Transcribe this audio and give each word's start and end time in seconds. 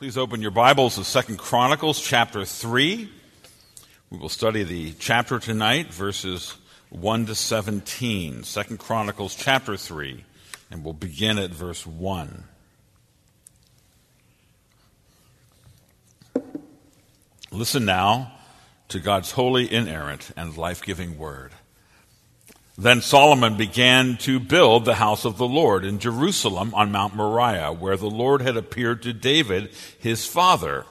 Please 0.00 0.16
open 0.16 0.40
your 0.40 0.50
Bibles 0.50 0.94
to 0.94 1.04
Second 1.04 1.36
Chronicles 1.36 2.00
chapter 2.00 2.46
3. 2.46 3.06
We 4.08 4.18
will 4.18 4.30
study 4.30 4.62
the 4.62 4.94
chapter 4.94 5.38
tonight, 5.38 5.92
verses 5.92 6.56
1 6.88 7.26
to 7.26 7.34
17. 7.34 8.42
Second 8.44 8.78
Chronicles 8.78 9.34
chapter 9.34 9.76
3, 9.76 10.24
and 10.70 10.82
we'll 10.84 10.94
begin 10.94 11.36
at 11.36 11.50
verse 11.50 11.86
1. 11.86 12.44
Listen 17.52 17.84
now 17.84 18.32
to 18.88 19.00
God's 19.00 19.32
holy, 19.32 19.70
inerrant, 19.70 20.30
and 20.34 20.56
life 20.56 20.82
giving 20.82 21.18
word. 21.18 21.52
Then 22.78 23.02
Solomon 23.02 23.56
began 23.56 24.16
to 24.18 24.40
build 24.40 24.84
the 24.84 24.94
house 24.94 25.24
of 25.24 25.36
the 25.36 25.48
Lord 25.48 25.84
in 25.84 25.98
Jerusalem 25.98 26.72
on 26.74 26.92
Mount 26.92 27.14
Moriah, 27.14 27.72
where 27.72 27.96
the 27.96 28.10
Lord 28.10 28.40
had 28.40 28.56
appeared 28.56 29.02
to 29.02 29.12
David, 29.12 29.70
his 29.98 30.24
father, 30.24 30.86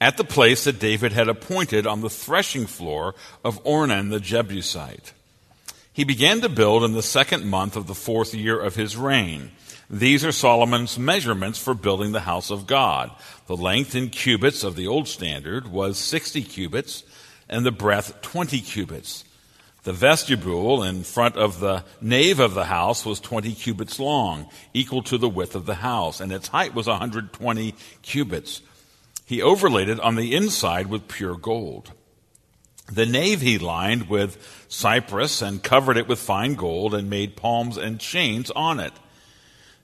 at 0.00 0.16
the 0.16 0.24
place 0.24 0.64
that 0.64 0.78
David 0.78 1.12
had 1.12 1.28
appointed 1.28 1.86
on 1.86 2.00
the 2.00 2.10
threshing 2.10 2.66
floor 2.66 3.14
of 3.44 3.62
Ornan 3.64 4.10
the 4.10 4.20
Jebusite. 4.20 5.12
He 5.92 6.04
began 6.04 6.42
to 6.42 6.50
build 6.50 6.84
in 6.84 6.92
the 6.92 7.02
second 7.02 7.46
month 7.46 7.74
of 7.74 7.86
the 7.86 7.94
fourth 7.94 8.34
year 8.34 8.60
of 8.60 8.74
his 8.74 8.96
reign. 8.96 9.52
These 9.88 10.24
are 10.24 10.32
Solomon's 10.32 10.98
measurements 10.98 11.58
for 11.58 11.72
building 11.72 12.12
the 12.12 12.20
house 12.20 12.50
of 12.50 12.66
God. 12.66 13.10
The 13.46 13.56
length 13.56 13.94
in 13.94 14.10
cubits 14.10 14.62
of 14.62 14.76
the 14.76 14.86
old 14.86 15.08
standard 15.08 15.68
was 15.68 15.96
60 15.96 16.42
cubits, 16.42 17.02
and 17.48 17.64
the 17.64 17.72
breadth 17.72 18.20
20 18.20 18.60
cubits. 18.60 19.24
The 19.86 19.92
vestibule 19.92 20.82
in 20.82 21.04
front 21.04 21.36
of 21.36 21.60
the 21.60 21.84
nave 22.00 22.40
of 22.40 22.54
the 22.54 22.64
house 22.64 23.06
was 23.06 23.20
20 23.20 23.54
cubits 23.54 24.00
long, 24.00 24.50
equal 24.74 25.00
to 25.04 25.16
the 25.16 25.28
width 25.28 25.54
of 25.54 25.64
the 25.64 25.76
house, 25.76 26.18
and 26.18 26.32
its 26.32 26.48
height 26.48 26.74
was 26.74 26.88
120 26.88 27.72
cubits. 28.02 28.62
He 29.24 29.40
overlaid 29.40 29.88
it 29.88 30.00
on 30.00 30.16
the 30.16 30.34
inside 30.34 30.88
with 30.88 31.06
pure 31.06 31.36
gold. 31.36 31.92
The 32.90 33.06
nave 33.06 33.40
he 33.42 33.58
lined 33.58 34.08
with 34.08 34.66
cypress 34.66 35.40
and 35.40 35.62
covered 35.62 35.96
it 35.96 36.08
with 36.08 36.18
fine 36.18 36.56
gold 36.56 36.92
and 36.92 37.08
made 37.08 37.36
palms 37.36 37.76
and 37.76 38.00
chains 38.00 38.50
on 38.56 38.80
it. 38.80 38.92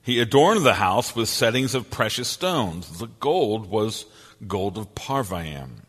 He 0.03 0.19
adorned 0.19 0.67
the 0.67 0.75
house 0.75 1.15
with 1.15 1.29
settings 1.29 1.77
of 1.77 1.93
precious 1.93 2.27
stones. 2.27 2.99
The 2.99 3.07
gold 3.07 3.71
was 3.71 4.07
gold 4.49 4.79
of 4.79 4.97
Parvaim. 4.97 5.83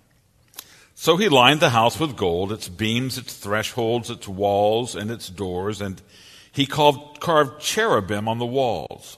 So 1.03 1.17
he 1.17 1.27
lined 1.27 1.59
the 1.59 1.71
house 1.71 1.99
with 1.99 2.15
gold, 2.15 2.53
its 2.53 2.69
beams, 2.69 3.17
its 3.17 3.35
thresholds, 3.35 4.09
its 4.09 4.25
walls, 4.25 4.95
and 4.95 5.11
its 5.11 5.27
doors, 5.27 5.81
and 5.81 6.01
he 6.49 6.65
carved 6.65 7.59
cherubim 7.59 8.29
on 8.29 8.37
the 8.37 8.45
walls. 8.45 9.17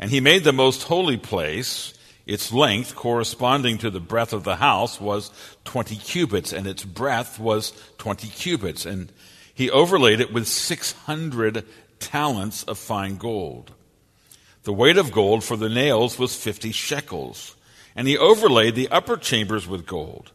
And 0.00 0.10
he 0.10 0.18
made 0.18 0.42
the 0.42 0.52
most 0.52 0.82
holy 0.82 1.16
place, 1.16 1.94
its 2.26 2.52
length 2.52 2.96
corresponding 2.96 3.78
to 3.78 3.88
the 3.88 4.00
breadth 4.00 4.32
of 4.32 4.42
the 4.42 4.56
house 4.56 5.00
was 5.00 5.30
20 5.62 5.94
cubits, 5.94 6.52
and 6.52 6.66
its 6.66 6.84
breadth 6.84 7.38
was 7.38 7.72
20 7.98 8.26
cubits. 8.26 8.84
And 8.84 9.12
he 9.54 9.70
overlaid 9.70 10.18
it 10.18 10.32
with 10.32 10.48
600 10.48 11.64
talents 12.00 12.64
of 12.64 12.80
fine 12.80 13.16
gold. 13.16 13.70
The 14.64 14.72
weight 14.72 14.96
of 14.96 15.12
gold 15.12 15.44
for 15.44 15.56
the 15.56 15.68
nails 15.68 16.18
was 16.18 16.34
50 16.34 16.72
shekels. 16.72 17.54
And 17.94 18.08
he 18.08 18.18
overlaid 18.18 18.74
the 18.74 18.88
upper 18.88 19.16
chambers 19.16 19.68
with 19.68 19.86
gold. 19.86 20.32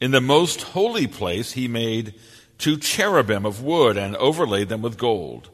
In 0.00 0.12
the 0.12 0.20
most 0.20 0.62
holy 0.62 1.08
place, 1.08 1.52
he 1.52 1.66
made 1.66 2.14
two 2.56 2.76
cherubim 2.76 3.44
of 3.44 3.62
wood 3.62 3.96
and 3.96 4.14
overlaid 4.16 4.68
them 4.68 4.80
with 4.80 4.96
gold. 4.96 5.50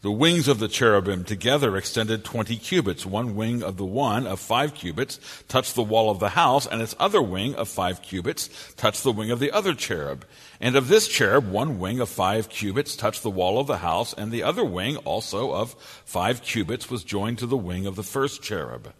The 0.00 0.10
wings 0.10 0.48
of 0.48 0.58
the 0.58 0.68
cherubim 0.68 1.24
together 1.24 1.76
extended 1.76 2.24
20 2.24 2.56
cubits. 2.56 3.04
One 3.04 3.34
wing 3.34 3.62
of 3.62 3.76
the 3.76 3.84
one 3.84 4.26
of 4.26 4.40
five 4.40 4.74
cubits 4.74 5.18
touched 5.48 5.74
the 5.74 5.82
wall 5.82 6.10
of 6.10 6.18
the 6.18 6.30
house, 6.30 6.66
and 6.66 6.80
its 6.80 6.94
other 6.98 7.22
wing 7.22 7.54
of 7.54 7.68
five 7.68 8.00
cubits 8.00 8.48
touched 8.76 9.02
the 9.02 9.12
wing 9.12 9.30
of 9.30 9.38
the 9.38 9.50
other 9.50 9.74
cherub. 9.74 10.26
And 10.60 10.76
of 10.76 10.88
this 10.88 11.08
cherub, 11.08 11.50
one 11.50 11.78
wing 11.78 12.00
of 12.00 12.08
five 12.08 12.48
cubits 12.48 12.96
touched 12.96 13.22
the 13.22 13.30
wall 13.30 13.58
of 13.58 13.66
the 13.66 13.78
house, 13.78 14.14
and 14.14 14.30
the 14.30 14.42
other 14.42 14.64
wing, 14.64 14.96
also 14.98 15.52
of 15.52 15.74
five 16.04 16.42
cubits, 16.42 16.90
was 16.90 17.04
joined 17.04 17.38
to 17.38 17.46
the 17.46 17.56
wing 17.56 17.86
of 17.86 17.96
the 17.96 18.02
first 18.02 18.42
cherub. 18.42 18.92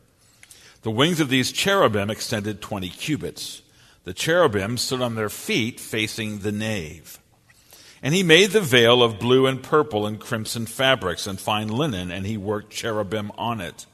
The 0.82 0.90
wings 0.90 1.20
of 1.20 1.30
these 1.30 1.52
cherubim 1.52 2.10
extended 2.10 2.60
20 2.62 2.88
cubits. 2.88 3.62
The 4.04 4.14
cherubim 4.14 4.76
stood 4.76 5.00
on 5.00 5.14
their 5.14 5.30
feet 5.30 5.80
facing 5.80 6.40
the 6.40 6.52
nave. 6.52 7.18
And 8.02 8.14
he 8.14 8.22
made 8.22 8.50
the 8.50 8.60
veil 8.60 9.02
of 9.02 9.18
blue 9.18 9.46
and 9.46 9.62
purple 9.62 10.06
and 10.06 10.20
crimson 10.20 10.66
fabrics 10.66 11.26
and 11.26 11.40
fine 11.40 11.68
linen, 11.68 12.10
and 12.10 12.26
he 12.26 12.36
worked 12.36 12.70
cherubim 12.70 13.32
on 13.38 13.62
it. 13.62 13.86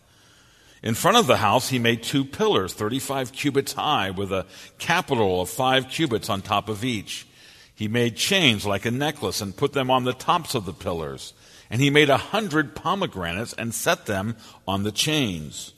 In 0.83 0.95
front 0.95 1.17
of 1.17 1.29
the 1.29 1.37
house, 1.37 1.69
he 1.69 1.79
made 1.79 2.03
two 2.03 2.25
pillars, 2.25 2.73
35 2.73 3.33
cubits 3.33 3.75
high, 3.75 4.11
with 4.11 4.33
a 4.33 4.47
capital 4.79 5.43
of 5.43 5.51
five 5.51 5.89
cubits 5.89 6.29
on 6.29 6.43
top 6.43 6.69
of 6.69 6.85
each. 6.85 7.27
He 7.73 7.87
made 7.87 8.17
chains 8.17 8.67
like 8.67 8.85
a 8.85 8.91
necklace 8.91 9.41
and 9.41 9.57
put 9.57 9.75
them 9.75 9.91
on 9.91 10.05
the 10.05 10.13
tops 10.13 10.55
of 10.55 10.65
the 10.65 10.73
pillars. 10.73 11.35
And 11.71 11.81
he 11.81 11.89
made 11.89 12.11
a 12.11 12.17
hundred 12.17 12.75
pomegranates 12.75 13.53
and 13.53 13.73
set 13.73 14.07
them 14.07 14.37
on 14.67 14.83
the 14.83 14.91
chains. 14.91 15.73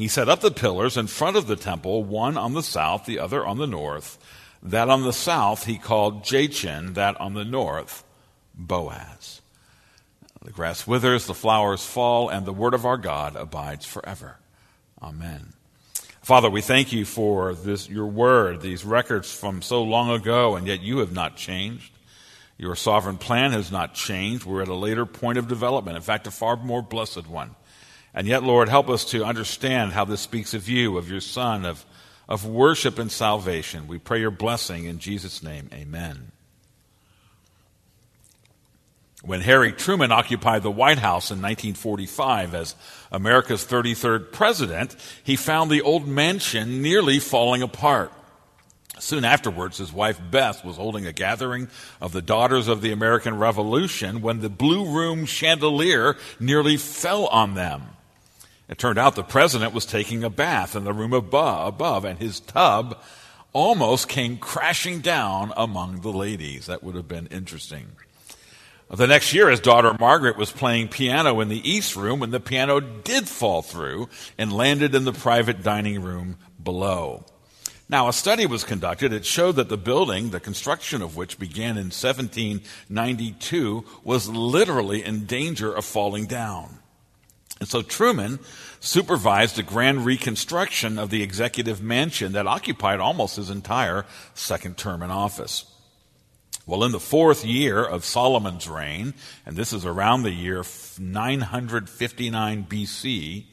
He 0.00 0.08
set 0.08 0.30
up 0.30 0.40
the 0.40 0.50
pillars 0.50 0.96
in 0.96 1.08
front 1.08 1.36
of 1.36 1.46
the 1.46 1.56
temple, 1.56 2.02
one 2.02 2.38
on 2.38 2.54
the 2.54 2.62
south, 2.62 3.04
the 3.04 3.18
other 3.18 3.46
on 3.46 3.58
the 3.58 3.66
north. 3.66 4.16
That 4.62 4.88
on 4.88 5.02
the 5.02 5.12
south 5.12 5.66
he 5.66 5.76
called 5.76 6.24
Jachin, 6.24 6.94
that 6.94 7.20
on 7.20 7.34
the 7.34 7.44
north, 7.44 8.02
Boaz. 8.54 9.42
The 10.42 10.52
grass 10.52 10.86
withers, 10.86 11.26
the 11.26 11.34
flowers 11.34 11.84
fall, 11.84 12.30
and 12.30 12.46
the 12.46 12.52
word 12.52 12.72
of 12.72 12.86
our 12.86 12.96
God 12.96 13.36
abides 13.36 13.84
forever. 13.84 14.38
Amen. 15.02 15.52
Father, 16.22 16.48
we 16.48 16.62
thank 16.62 16.94
you 16.94 17.04
for 17.04 17.52
this, 17.52 17.86
your 17.90 18.06
word, 18.06 18.62
these 18.62 18.86
records 18.86 19.30
from 19.30 19.60
so 19.60 19.82
long 19.82 20.08
ago, 20.08 20.56
and 20.56 20.66
yet 20.66 20.80
you 20.80 21.00
have 21.00 21.12
not 21.12 21.36
changed. 21.36 21.92
Your 22.56 22.74
sovereign 22.74 23.18
plan 23.18 23.52
has 23.52 23.70
not 23.70 23.92
changed. 23.92 24.46
We're 24.46 24.62
at 24.62 24.68
a 24.68 24.74
later 24.74 25.04
point 25.04 25.36
of 25.36 25.46
development. 25.46 25.98
In 25.98 26.02
fact, 26.02 26.26
a 26.26 26.30
far 26.30 26.56
more 26.56 26.80
blessed 26.80 27.28
one. 27.28 27.54
And 28.14 28.26
yet, 28.26 28.42
Lord, 28.42 28.68
help 28.68 28.88
us 28.88 29.04
to 29.06 29.24
understand 29.24 29.92
how 29.92 30.04
this 30.04 30.20
speaks 30.20 30.54
of 30.54 30.68
you, 30.68 30.98
of 30.98 31.10
your 31.10 31.20
Son, 31.20 31.64
of, 31.64 31.84
of 32.28 32.44
worship 32.44 32.98
and 32.98 33.10
salvation. 33.10 33.86
We 33.86 33.98
pray 33.98 34.20
your 34.20 34.30
blessing 34.30 34.84
in 34.84 34.98
Jesus' 34.98 35.42
name. 35.42 35.70
Amen. 35.72 36.32
When 39.22 39.42
Harry 39.42 39.72
Truman 39.72 40.12
occupied 40.12 40.62
the 40.62 40.70
White 40.70 40.98
House 40.98 41.30
in 41.30 41.42
1945 41.42 42.54
as 42.54 42.74
America's 43.12 43.64
33rd 43.64 44.32
president, 44.32 44.96
he 45.22 45.36
found 45.36 45.70
the 45.70 45.82
old 45.82 46.08
mansion 46.08 46.80
nearly 46.80 47.18
falling 47.18 47.60
apart. 47.60 48.12
Soon 48.98 49.24
afterwards, 49.24 49.78
his 49.78 49.92
wife 49.92 50.20
Bess 50.30 50.64
was 50.64 50.76
holding 50.76 51.06
a 51.06 51.12
gathering 51.12 51.68
of 52.00 52.12
the 52.12 52.22
Daughters 52.22 52.66
of 52.66 52.80
the 52.80 52.92
American 52.92 53.38
Revolution 53.38 54.20
when 54.20 54.40
the 54.40 54.50
Blue 54.50 54.86
Room 54.86 55.26
chandelier 55.26 56.16
nearly 56.38 56.76
fell 56.76 57.26
on 57.26 57.54
them. 57.54 57.82
It 58.70 58.78
turned 58.78 58.98
out 58.98 59.16
the 59.16 59.24
president 59.24 59.74
was 59.74 59.84
taking 59.84 60.22
a 60.22 60.30
bath 60.30 60.76
in 60.76 60.84
the 60.84 60.92
room 60.92 61.12
above, 61.12 62.04
and 62.04 62.20
his 62.20 62.38
tub 62.38 62.96
almost 63.52 64.08
came 64.08 64.38
crashing 64.38 65.00
down 65.00 65.52
among 65.56 66.02
the 66.02 66.12
ladies. 66.12 66.66
That 66.66 66.84
would 66.84 66.94
have 66.94 67.08
been 67.08 67.26
interesting. 67.26 67.88
The 68.88 69.08
next 69.08 69.32
year, 69.32 69.50
his 69.50 69.58
daughter 69.60 69.96
Margaret 69.98 70.36
was 70.36 70.52
playing 70.52 70.88
piano 70.88 71.40
in 71.40 71.48
the 71.48 71.68
East 71.68 71.96
Room 71.96 72.20
when 72.20 72.30
the 72.30 72.38
piano 72.38 72.78
did 72.78 73.28
fall 73.28 73.62
through 73.62 74.08
and 74.38 74.52
landed 74.52 74.94
in 74.94 75.04
the 75.04 75.12
private 75.12 75.64
dining 75.64 76.02
room 76.02 76.36
below. 76.62 77.24
Now, 77.88 78.06
a 78.08 78.12
study 78.12 78.46
was 78.46 78.62
conducted. 78.62 79.12
It 79.12 79.26
showed 79.26 79.56
that 79.56 79.68
the 79.68 79.76
building, 79.76 80.30
the 80.30 80.38
construction 80.38 81.02
of 81.02 81.16
which 81.16 81.40
began 81.40 81.76
in 81.76 81.90
1792, 81.90 83.84
was 84.04 84.28
literally 84.28 85.04
in 85.04 85.24
danger 85.24 85.72
of 85.72 85.84
falling 85.84 86.26
down. 86.26 86.79
And 87.60 87.68
so 87.68 87.82
Truman 87.82 88.38
supervised 88.80 89.58
a 89.58 89.62
grand 89.62 90.06
reconstruction 90.06 90.98
of 90.98 91.10
the 91.10 91.22
executive 91.22 91.82
mansion 91.82 92.32
that 92.32 92.46
occupied 92.46 93.00
almost 93.00 93.36
his 93.36 93.50
entire 93.50 94.06
second 94.34 94.78
term 94.78 95.02
in 95.02 95.10
office. 95.10 95.66
Well, 96.66 96.84
in 96.84 96.92
the 96.92 97.00
fourth 97.00 97.44
year 97.44 97.84
of 97.84 98.04
Solomon's 98.04 98.68
reign, 98.68 99.12
and 99.44 99.56
this 99.56 99.72
is 99.72 99.84
around 99.84 100.22
the 100.22 100.30
year 100.30 100.64
959 100.98 102.64
BC, 102.64 103.44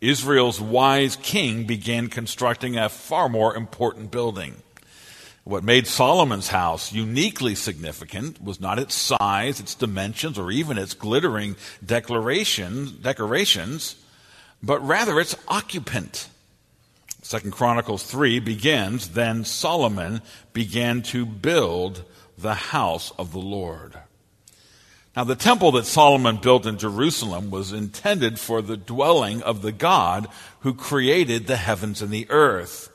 Israel's 0.00 0.60
wise 0.60 1.16
king 1.16 1.64
began 1.64 2.08
constructing 2.08 2.76
a 2.76 2.88
far 2.88 3.28
more 3.28 3.56
important 3.56 4.10
building. 4.10 4.62
What 5.44 5.64
made 5.64 5.86
Solomon's 5.86 6.48
house 6.48 6.92
uniquely 6.92 7.54
significant 7.54 8.42
was 8.42 8.60
not 8.60 8.78
its 8.78 8.94
size, 8.94 9.58
its 9.58 9.74
dimensions, 9.74 10.38
or 10.38 10.50
even 10.50 10.76
its 10.76 10.94
glittering 10.94 11.56
decorations, 11.84 13.96
but 14.62 14.86
rather 14.86 15.18
its 15.18 15.34
occupant. 15.48 16.28
Second 17.22 17.52
Chronicles 17.52 18.02
3 18.02 18.40
begins, 18.40 19.10
Then 19.10 19.44
Solomon 19.44 20.20
began 20.52 21.00
to 21.02 21.24
build 21.24 22.04
the 22.36 22.54
house 22.54 23.12
of 23.18 23.32
the 23.32 23.38
Lord. 23.38 23.96
Now, 25.16 25.24
the 25.24 25.36
temple 25.36 25.72
that 25.72 25.86
Solomon 25.86 26.36
built 26.36 26.66
in 26.66 26.78
Jerusalem 26.78 27.50
was 27.50 27.72
intended 27.72 28.38
for 28.38 28.62
the 28.62 28.76
dwelling 28.76 29.42
of 29.42 29.62
the 29.62 29.72
God 29.72 30.28
who 30.60 30.72
created 30.72 31.46
the 31.46 31.56
heavens 31.56 32.00
and 32.00 32.10
the 32.10 32.30
earth. 32.30 32.89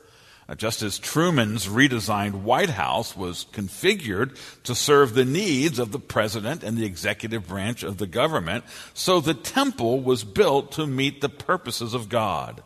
Uh, 0.47 0.53
just 0.53 0.83
as 0.83 0.99
Truman's 0.99 1.65
redesigned 1.65 2.43
White 2.43 2.69
House 2.69 3.17
was 3.17 3.47
configured 3.51 4.37
to 4.63 4.75
serve 4.75 5.13
the 5.13 5.25
needs 5.25 5.79
of 5.79 5.91
the 5.91 5.99
president 5.99 6.63
and 6.63 6.77
the 6.77 6.85
executive 6.85 7.47
branch 7.47 7.81
of 7.81 7.97
the 7.97 8.05
government, 8.05 8.63
so 8.93 9.19
the 9.19 9.33
temple 9.33 10.01
was 10.01 10.23
built 10.23 10.71
to 10.73 10.85
meet 10.85 11.21
the 11.21 11.29
purposes 11.29 11.95
of 11.95 12.09
God. 12.09 12.61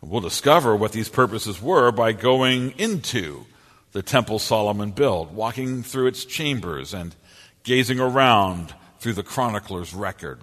We'll 0.00 0.20
discover 0.20 0.74
what 0.76 0.92
these 0.92 1.08
purposes 1.08 1.60
were 1.60 1.90
by 1.90 2.12
going 2.12 2.72
into 2.78 3.46
the 3.92 4.02
temple 4.02 4.38
Solomon 4.38 4.90
built, 4.90 5.30
walking 5.30 5.82
through 5.82 6.08
its 6.08 6.24
chambers 6.24 6.92
and 6.92 7.14
gazing 7.62 8.00
around 8.00 8.74
through 8.98 9.14
the 9.14 9.22
chronicler's 9.22 9.94
record. 9.94 10.40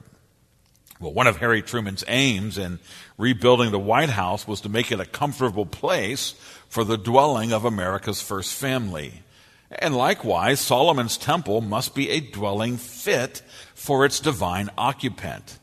Well, 1.01 1.13
one 1.13 1.25
of 1.25 1.37
Harry 1.37 1.63
Truman's 1.63 2.03
aims 2.07 2.59
in 2.59 2.77
rebuilding 3.17 3.71
the 3.71 3.79
White 3.79 4.11
House 4.11 4.47
was 4.47 4.61
to 4.61 4.69
make 4.69 4.91
it 4.91 4.99
a 4.99 5.05
comfortable 5.05 5.65
place 5.65 6.35
for 6.69 6.83
the 6.83 6.97
dwelling 6.97 7.51
of 7.51 7.65
America's 7.65 8.21
first 8.21 8.53
family. 8.53 9.23
And 9.71 9.97
likewise, 9.97 10.59
Solomon's 10.59 11.17
temple 11.17 11.61
must 11.61 11.95
be 11.95 12.11
a 12.11 12.19
dwelling 12.19 12.77
fit 12.77 13.41
for 13.73 14.05
its 14.05 14.19
divine 14.19 14.69
occupant. 14.77 15.57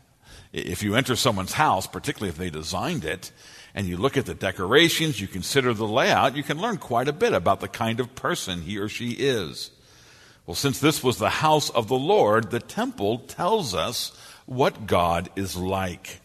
If 0.52 0.82
you 0.82 0.96
enter 0.96 1.14
someone's 1.14 1.52
house, 1.52 1.86
particularly 1.86 2.30
if 2.30 2.36
they 2.36 2.50
designed 2.50 3.04
it, 3.04 3.30
and 3.76 3.86
you 3.86 3.96
look 3.96 4.16
at 4.16 4.26
the 4.26 4.34
decorations, 4.34 5.20
you 5.20 5.28
consider 5.28 5.72
the 5.72 5.86
layout, 5.86 6.34
you 6.34 6.42
can 6.42 6.60
learn 6.60 6.78
quite 6.78 7.06
a 7.06 7.12
bit 7.12 7.32
about 7.32 7.60
the 7.60 7.68
kind 7.68 8.00
of 8.00 8.16
person 8.16 8.62
he 8.62 8.76
or 8.76 8.88
she 8.88 9.10
is. 9.12 9.70
Well, 10.46 10.56
since 10.56 10.80
this 10.80 11.04
was 11.04 11.18
the 11.18 11.28
house 11.28 11.70
of 11.70 11.86
the 11.86 11.94
Lord, 11.94 12.50
the 12.50 12.58
temple 12.58 13.18
tells 13.18 13.72
us 13.72 14.10
what 14.48 14.86
God 14.86 15.28
is 15.36 15.56
like. 15.56 16.20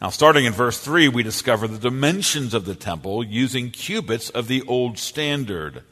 Now, 0.00 0.10
starting 0.10 0.44
in 0.44 0.52
verse 0.52 0.78
3, 0.78 1.08
we 1.08 1.22
discover 1.22 1.66
the 1.66 1.78
dimensions 1.78 2.54
of 2.54 2.66
the 2.66 2.74
temple 2.74 3.24
using 3.24 3.70
cubits 3.70 4.30
of 4.30 4.46
the 4.46 4.62
old 4.62 4.98
standard. 4.98 5.82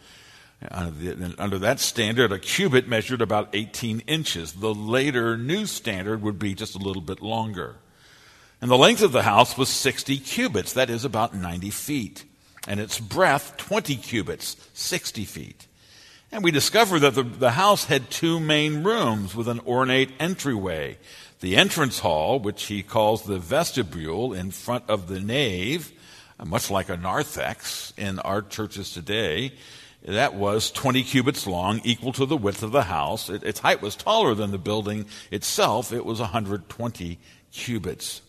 Under 0.70 1.58
that 1.58 1.80
standard, 1.80 2.30
a 2.30 2.38
cubit 2.38 2.86
measured 2.86 3.20
about 3.20 3.48
18 3.52 4.00
inches. 4.00 4.52
The 4.52 4.74
later 4.74 5.36
new 5.36 5.66
standard 5.66 6.22
would 6.22 6.38
be 6.38 6.54
just 6.54 6.76
a 6.76 6.78
little 6.78 7.02
bit 7.02 7.20
longer. 7.20 7.76
And 8.60 8.70
the 8.70 8.78
length 8.78 9.02
of 9.02 9.12
the 9.12 9.22
house 9.22 9.58
was 9.58 9.68
60 9.68 10.18
cubits, 10.18 10.74
that 10.74 10.90
is 10.90 11.04
about 11.04 11.34
90 11.34 11.70
feet. 11.70 12.24
And 12.68 12.80
its 12.80 13.00
breadth, 13.00 13.56
20 13.56 13.96
cubits, 13.96 14.56
60 14.74 15.24
feet. 15.24 15.66
And 16.32 16.42
we 16.42 16.50
discover 16.50 16.98
that 17.00 17.14
the, 17.14 17.22
the 17.22 17.52
house 17.52 17.84
had 17.84 18.10
two 18.10 18.40
main 18.40 18.82
rooms 18.82 19.34
with 19.34 19.48
an 19.48 19.60
ornate 19.60 20.10
entryway 20.18 20.98
the 21.40 21.56
entrance 21.56 21.98
hall, 21.98 22.38
which 22.38 22.64
he 22.64 22.82
calls 22.82 23.22
the 23.22 23.38
vestibule 23.38 24.32
in 24.32 24.50
front 24.50 24.84
of 24.88 25.08
the 25.08 25.20
nave, 25.20 25.92
uh, 26.38 26.44
much 26.44 26.70
like 26.70 26.88
a 26.88 26.96
narthex 26.96 27.92
in 27.96 28.18
our 28.20 28.42
churches 28.42 28.92
today, 28.92 29.52
that 30.02 30.34
was 30.34 30.70
20 30.70 31.02
cubits 31.02 31.46
long, 31.46 31.80
equal 31.84 32.12
to 32.12 32.26
the 32.26 32.36
width 32.36 32.62
of 32.62 32.72
the 32.72 32.84
house. 32.84 33.28
It, 33.28 33.42
its 33.42 33.60
height 33.60 33.82
was 33.82 33.96
taller 33.96 34.34
than 34.34 34.50
the 34.50 34.58
building 34.58 35.06
itself. 35.30 35.92
It 35.92 36.04
was 36.04 36.20
120 36.20 37.18
cubits. 37.52 38.22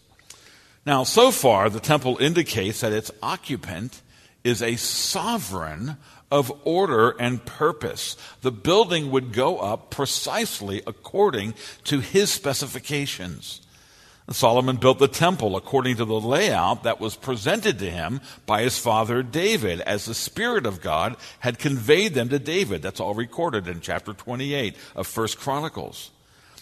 Now, 0.85 1.03
so 1.03 1.31
far, 1.31 1.69
the 1.69 1.79
temple 1.79 2.17
indicates 2.17 2.81
that 2.81 2.93
its 2.93 3.11
occupant 3.21 4.01
is 4.47 4.61
a 4.61 4.77
sovereign 4.77 5.97
of 6.31 6.51
order 6.63 7.11
and 7.19 7.45
purpose. 7.45 8.15
The 8.41 8.51
building 8.51 9.11
would 9.11 9.33
go 9.33 9.59
up 9.59 9.91
precisely 9.91 10.81
according 10.87 11.53
to 11.85 11.99
his 11.99 12.31
specifications. 12.31 13.61
Solomon 14.29 14.75
built 14.75 14.99
the 14.99 15.07
temple 15.07 15.55
according 15.55 15.97
to 15.97 16.05
the 16.05 16.19
layout 16.19 16.83
that 16.83 16.99
was 16.99 17.15
presented 17.15 17.79
to 17.79 17.89
him 17.89 18.19
by 18.45 18.61
his 18.61 18.77
father 18.77 19.23
David, 19.23 19.79
as 19.81 20.05
the 20.05 20.13
Spirit 20.13 20.65
of 20.65 20.81
God 20.81 21.15
had 21.39 21.59
conveyed 21.59 22.13
them 22.13 22.27
to 22.29 22.39
David. 22.39 22.81
That's 22.81 22.99
all 22.99 23.13
recorded 23.13 23.67
in 23.67 23.79
chapter 23.79 24.13
28 24.13 24.75
of 24.97 25.07
First 25.07 25.39
Chronicles. 25.39 26.11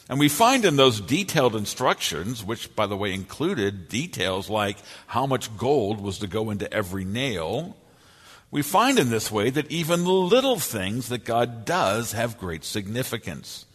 And 0.08 0.20
we 0.20 0.30
find 0.30 0.66
in 0.66 0.76
those 0.76 1.02
detailed 1.02 1.56
instructions, 1.56 2.44
which, 2.44 2.76
by 2.76 2.86
the 2.86 2.98
way, 2.98 3.14
included 3.14 3.90
details 3.90 4.50
like 4.50 4.78
how 5.08 5.26
much 5.26 5.56
gold 5.58 6.00
was 6.00 6.20
to 6.20 6.28
go 6.28 6.52
into 6.52 6.72
every 6.72 7.06
nail, 7.06 7.76
we 8.52 8.62
find 8.62 9.00
in 9.00 9.10
this 9.10 9.32
way 9.32 9.50
that 9.50 9.72
even 9.72 10.04
the 10.04 10.12
little 10.12 10.60
things 10.60 11.10
that 11.10 11.26
God 11.26 11.66
does 11.66 12.12
have 12.12 12.38
great 12.38 12.64
significance. 12.64 13.66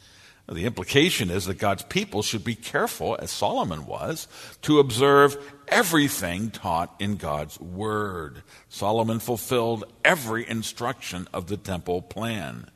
The 0.48 0.64
implication 0.64 1.30
is 1.30 1.46
that 1.46 1.58
God's 1.58 1.82
people 1.84 2.22
should 2.22 2.44
be 2.44 2.54
careful, 2.54 3.16
as 3.20 3.30
Solomon 3.30 3.86
was, 3.86 4.26
to 4.62 4.80
observe 4.80 5.36
everything 5.68 6.50
taught 6.50 6.94
in 6.98 7.16
God's 7.16 7.60
Word. 7.60 8.42
Solomon 8.68 9.20
fulfilled 9.20 9.84
every 10.04 10.48
instruction 10.48 11.28
of 11.32 11.46
the 11.46 11.56
temple 11.56 12.02
plan. 12.02 12.68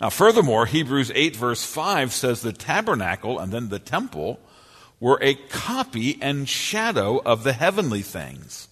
Now, 0.00 0.10
furthermore, 0.10 0.66
Hebrews 0.66 1.10
8, 1.14 1.36
verse 1.36 1.64
5 1.64 2.12
says 2.12 2.42
the 2.42 2.52
tabernacle 2.52 3.38
and 3.38 3.52
then 3.52 3.70
the 3.70 3.78
temple 3.78 4.38
were 5.00 5.18
a 5.22 5.34
copy 5.34 6.18
and 6.20 6.48
shadow 6.48 7.20
of 7.24 7.44
the 7.44 7.52
heavenly 7.52 8.02
things. 8.02 8.68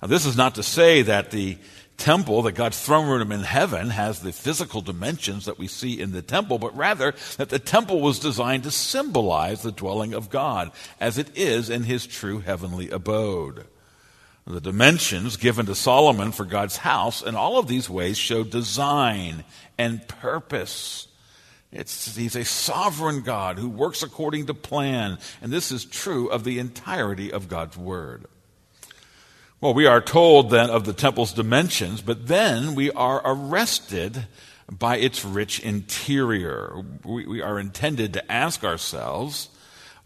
Now, 0.00 0.08
this 0.08 0.24
is 0.24 0.36
not 0.36 0.54
to 0.54 0.62
say 0.62 1.02
that 1.02 1.30
the 1.30 1.58
temple, 1.98 2.42
that 2.42 2.52
God's 2.52 2.80
throne 2.80 3.08
room 3.08 3.32
in 3.32 3.40
heaven 3.40 3.90
has 3.90 4.20
the 4.20 4.32
physical 4.32 4.80
dimensions 4.80 5.44
that 5.44 5.58
we 5.58 5.66
see 5.66 6.00
in 6.00 6.12
the 6.12 6.22
temple, 6.22 6.58
but 6.58 6.76
rather 6.76 7.14
that 7.36 7.50
the 7.50 7.58
temple 7.58 8.00
was 8.00 8.20
designed 8.20 8.62
to 8.62 8.70
symbolize 8.70 9.62
the 9.62 9.72
dwelling 9.72 10.14
of 10.14 10.30
God 10.30 10.70
as 11.00 11.18
it 11.18 11.36
is 11.36 11.68
in 11.68 11.82
his 11.82 12.06
true 12.06 12.38
heavenly 12.38 12.88
abode. 12.88 13.66
The 14.48 14.62
dimensions 14.62 15.36
given 15.36 15.66
to 15.66 15.74
Solomon 15.74 16.32
for 16.32 16.46
God's 16.46 16.78
house 16.78 17.20
in 17.20 17.36
all 17.36 17.58
of 17.58 17.68
these 17.68 17.90
ways 17.90 18.16
show 18.16 18.44
design 18.44 19.44
and 19.76 20.08
purpose. 20.08 21.06
It's, 21.70 22.16
he's 22.16 22.34
a 22.34 22.46
sovereign 22.46 23.20
God 23.20 23.58
who 23.58 23.68
works 23.68 24.02
according 24.02 24.46
to 24.46 24.54
plan, 24.54 25.18
and 25.42 25.52
this 25.52 25.70
is 25.70 25.84
true 25.84 26.28
of 26.28 26.44
the 26.44 26.58
entirety 26.58 27.30
of 27.30 27.50
God's 27.50 27.76
Word. 27.76 28.24
Well, 29.60 29.74
we 29.74 29.84
are 29.84 30.00
told 30.00 30.48
then 30.48 30.70
of 30.70 30.84
the 30.84 30.94
temple's 30.94 31.34
dimensions, 31.34 32.00
but 32.00 32.26
then 32.26 32.74
we 32.74 32.90
are 32.92 33.20
arrested 33.26 34.28
by 34.70 34.96
its 34.96 35.26
rich 35.26 35.60
interior. 35.60 36.84
We, 37.04 37.26
we, 37.26 37.42
are 37.42 37.58
intended 37.58 38.14
to 38.14 38.32
ask 38.32 38.64
ourselves, 38.64 39.50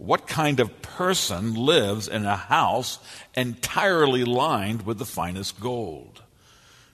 what 0.02 0.26
kind 0.26 0.58
of 0.58 0.82
person 0.82 1.54
lives 1.54 2.08
in 2.08 2.24
a 2.24 2.36
house 2.36 2.98
entirely 3.34 4.24
lined 4.24 4.82
with 4.82 4.98
the 4.98 5.04
finest 5.04 5.60
gold? 5.60 6.22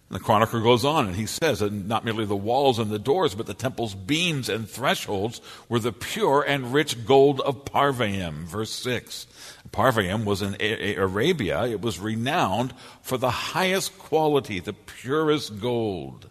And 0.08 0.18
the 0.18 0.24
chronicler 0.24 0.60
goes 0.60 0.84
on 0.84 1.06
and 1.06 1.16
he 1.16 1.26
says 1.26 1.60
that 1.60 1.72
not 1.72 2.04
merely 2.04 2.24
the 2.24 2.36
walls 2.36 2.78
and 2.78 2.90
the 2.90 2.98
doors, 2.98 3.34
but 3.34 3.46
the 3.46 3.54
temple's 3.54 3.94
beams 3.94 4.48
and 4.48 4.68
thresholds 4.68 5.40
were 5.68 5.78
the 5.78 5.92
pure 5.92 6.42
and 6.46 6.72
rich 6.72 7.06
gold 7.06 7.40
of 7.40 7.64
Parvaim. 7.64 8.44
Verse 8.44 8.70
6. 8.70 9.26
Parvaim 9.70 10.24
was 10.24 10.42
in 10.42 10.56
Arabia. 10.60 11.66
It 11.66 11.80
was 11.80 11.98
renowned 11.98 12.74
for 13.02 13.18
the 13.18 13.30
highest 13.30 13.98
quality, 13.98 14.60
the 14.60 14.72
purest 14.72 15.60
gold. 15.60 16.28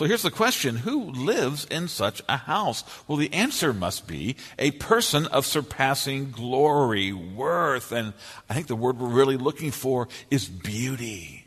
So 0.00 0.06
here's 0.06 0.22
the 0.22 0.30
question 0.30 0.76
Who 0.76 1.10
lives 1.10 1.66
in 1.66 1.86
such 1.86 2.22
a 2.26 2.38
house? 2.38 2.84
Well, 3.06 3.18
the 3.18 3.34
answer 3.34 3.74
must 3.74 4.06
be 4.06 4.34
a 4.58 4.70
person 4.70 5.26
of 5.26 5.44
surpassing 5.44 6.30
glory, 6.30 7.12
worth, 7.12 7.92
and 7.92 8.14
I 8.48 8.54
think 8.54 8.68
the 8.68 8.76
word 8.76 8.98
we're 8.98 9.08
really 9.08 9.36
looking 9.36 9.70
for 9.70 10.08
is 10.30 10.48
beauty. 10.48 11.44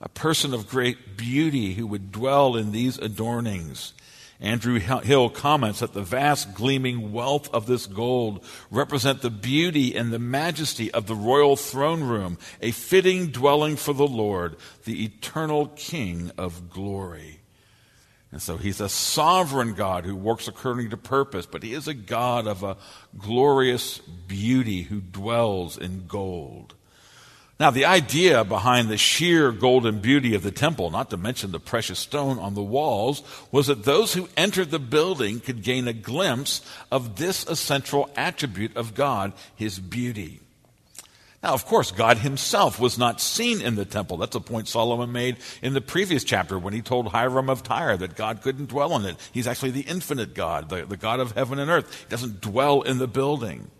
A 0.00 0.08
person 0.08 0.54
of 0.54 0.68
great 0.68 1.16
beauty 1.16 1.74
who 1.74 1.88
would 1.88 2.12
dwell 2.12 2.54
in 2.54 2.70
these 2.70 2.98
adornings. 2.98 3.94
Andrew 4.38 4.78
Hill 4.78 5.28
comments 5.28 5.80
that 5.80 5.92
the 5.92 6.02
vast 6.02 6.54
gleaming 6.54 7.12
wealth 7.12 7.52
of 7.52 7.66
this 7.66 7.86
gold 7.86 8.44
represent 8.70 9.22
the 9.22 9.30
beauty 9.30 9.96
and 9.96 10.12
the 10.12 10.20
majesty 10.20 10.88
of 10.92 11.08
the 11.08 11.16
royal 11.16 11.56
throne 11.56 12.04
room, 12.04 12.38
a 12.62 12.70
fitting 12.70 13.32
dwelling 13.32 13.74
for 13.74 13.92
the 13.92 14.06
Lord, 14.06 14.54
the 14.84 15.04
eternal 15.04 15.66
King 15.74 16.30
of 16.38 16.70
glory. 16.70 17.40
And 18.36 18.42
so 18.42 18.58
he's 18.58 18.82
a 18.82 18.88
sovereign 18.90 19.72
God 19.72 20.04
who 20.04 20.14
works 20.14 20.46
according 20.46 20.90
to 20.90 20.98
purpose, 20.98 21.46
but 21.46 21.62
he 21.62 21.72
is 21.72 21.88
a 21.88 21.94
God 21.94 22.46
of 22.46 22.62
a 22.62 22.76
glorious 23.16 23.96
beauty 23.96 24.82
who 24.82 25.00
dwells 25.00 25.78
in 25.78 26.06
gold. 26.06 26.74
Now, 27.58 27.70
the 27.70 27.86
idea 27.86 28.44
behind 28.44 28.90
the 28.90 28.98
sheer 28.98 29.52
golden 29.52 30.00
beauty 30.00 30.34
of 30.34 30.42
the 30.42 30.50
temple, 30.50 30.90
not 30.90 31.08
to 31.08 31.16
mention 31.16 31.50
the 31.50 31.58
precious 31.58 31.98
stone 31.98 32.38
on 32.38 32.52
the 32.52 32.62
walls, 32.62 33.22
was 33.50 33.68
that 33.68 33.84
those 33.84 34.12
who 34.12 34.28
entered 34.36 34.70
the 34.70 34.78
building 34.78 35.40
could 35.40 35.62
gain 35.62 35.88
a 35.88 35.94
glimpse 35.94 36.60
of 36.92 37.16
this 37.16 37.46
essential 37.46 38.10
attribute 38.16 38.76
of 38.76 38.94
God, 38.94 39.32
his 39.54 39.78
beauty. 39.80 40.42
Now, 41.46 41.54
of 41.54 41.64
course, 41.64 41.92
God 41.92 42.18
himself 42.18 42.80
was 42.80 42.98
not 42.98 43.20
seen 43.20 43.62
in 43.62 43.76
the 43.76 43.84
temple. 43.84 44.16
That's 44.16 44.34
a 44.34 44.40
point 44.40 44.66
Solomon 44.66 45.12
made 45.12 45.36
in 45.62 45.74
the 45.74 45.80
previous 45.80 46.24
chapter 46.24 46.58
when 46.58 46.74
he 46.74 46.82
told 46.82 47.06
Hiram 47.06 47.48
of 47.48 47.62
Tyre 47.62 47.96
that 47.98 48.16
God 48.16 48.42
couldn't 48.42 48.66
dwell 48.66 48.96
in 48.96 49.04
it. 49.04 49.16
He's 49.30 49.46
actually 49.46 49.70
the 49.70 49.82
infinite 49.82 50.34
God, 50.34 50.70
the, 50.70 50.84
the 50.84 50.96
God 50.96 51.20
of 51.20 51.30
heaven 51.32 51.60
and 51.60 51.70
earth. 51.70 52.00
He 52.00 52.06
doesn't 52.08 52.40
dwell 52.40 52.82
in 52.82 52.98
the 52.98 53.06
building. 53.06 53.70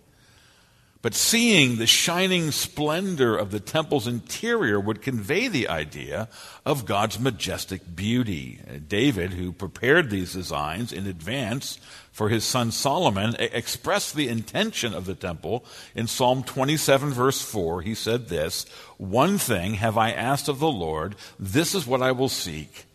But 1.06 1.14
seeing 1.14 1.76
the 1.76 1.86
shining 1.86 2.50
splendor 2.50 3.36
of 3.36 3.52
the 3.52 3.60
temple's 3.60 4.08
interior 4.08 4.80
would 4.80 5.02
convey 5.02 5.46
the 5.46 5.68
idea 5.68 6.28
of 6.64 6.84
God's 6.84 7.20
majestic 7.20 7.94
beauty. 7.94 8.58
Uh, 8.68 8.78
David, 8.88 9.34
who 9.34 9.52
prepared 9.52 10.10
these 10.10 10.32
designs 10.32 10.92
in 10.92 11.06
advance 11.06 11.78
for 12.10 12.28
his 12.28 12.42
son 12.42 12.72
Solomon, 12.72 13.36
expressed 13.38 14.16
the 14.16 14.26
intention 14.26 14.94
of 14.94 15.04
the 15.04 15.14
temple 15.14 15.64
in 15.94 16.08
Psalm 16.08 16.42
27, 16.42 17.10
verse 17.10 17.40
4. 17.40 17.82
He 17.82 17.94
said 17.94 18.26
this 18.26 18.64
One 18.98 19.38
thing 19.38 19.74
have 19.74 19.96
I 19.96 20.10
asked 20.10 20.48
of 20.48 20.58
the 20.58 20.66
Lord, 20.66 21.14
this 21.38 21.72
is 21.76 21.86
what 21.86 22.02
I 22.02 22.10
will 22.10 22.28
seek, 22.28 22.86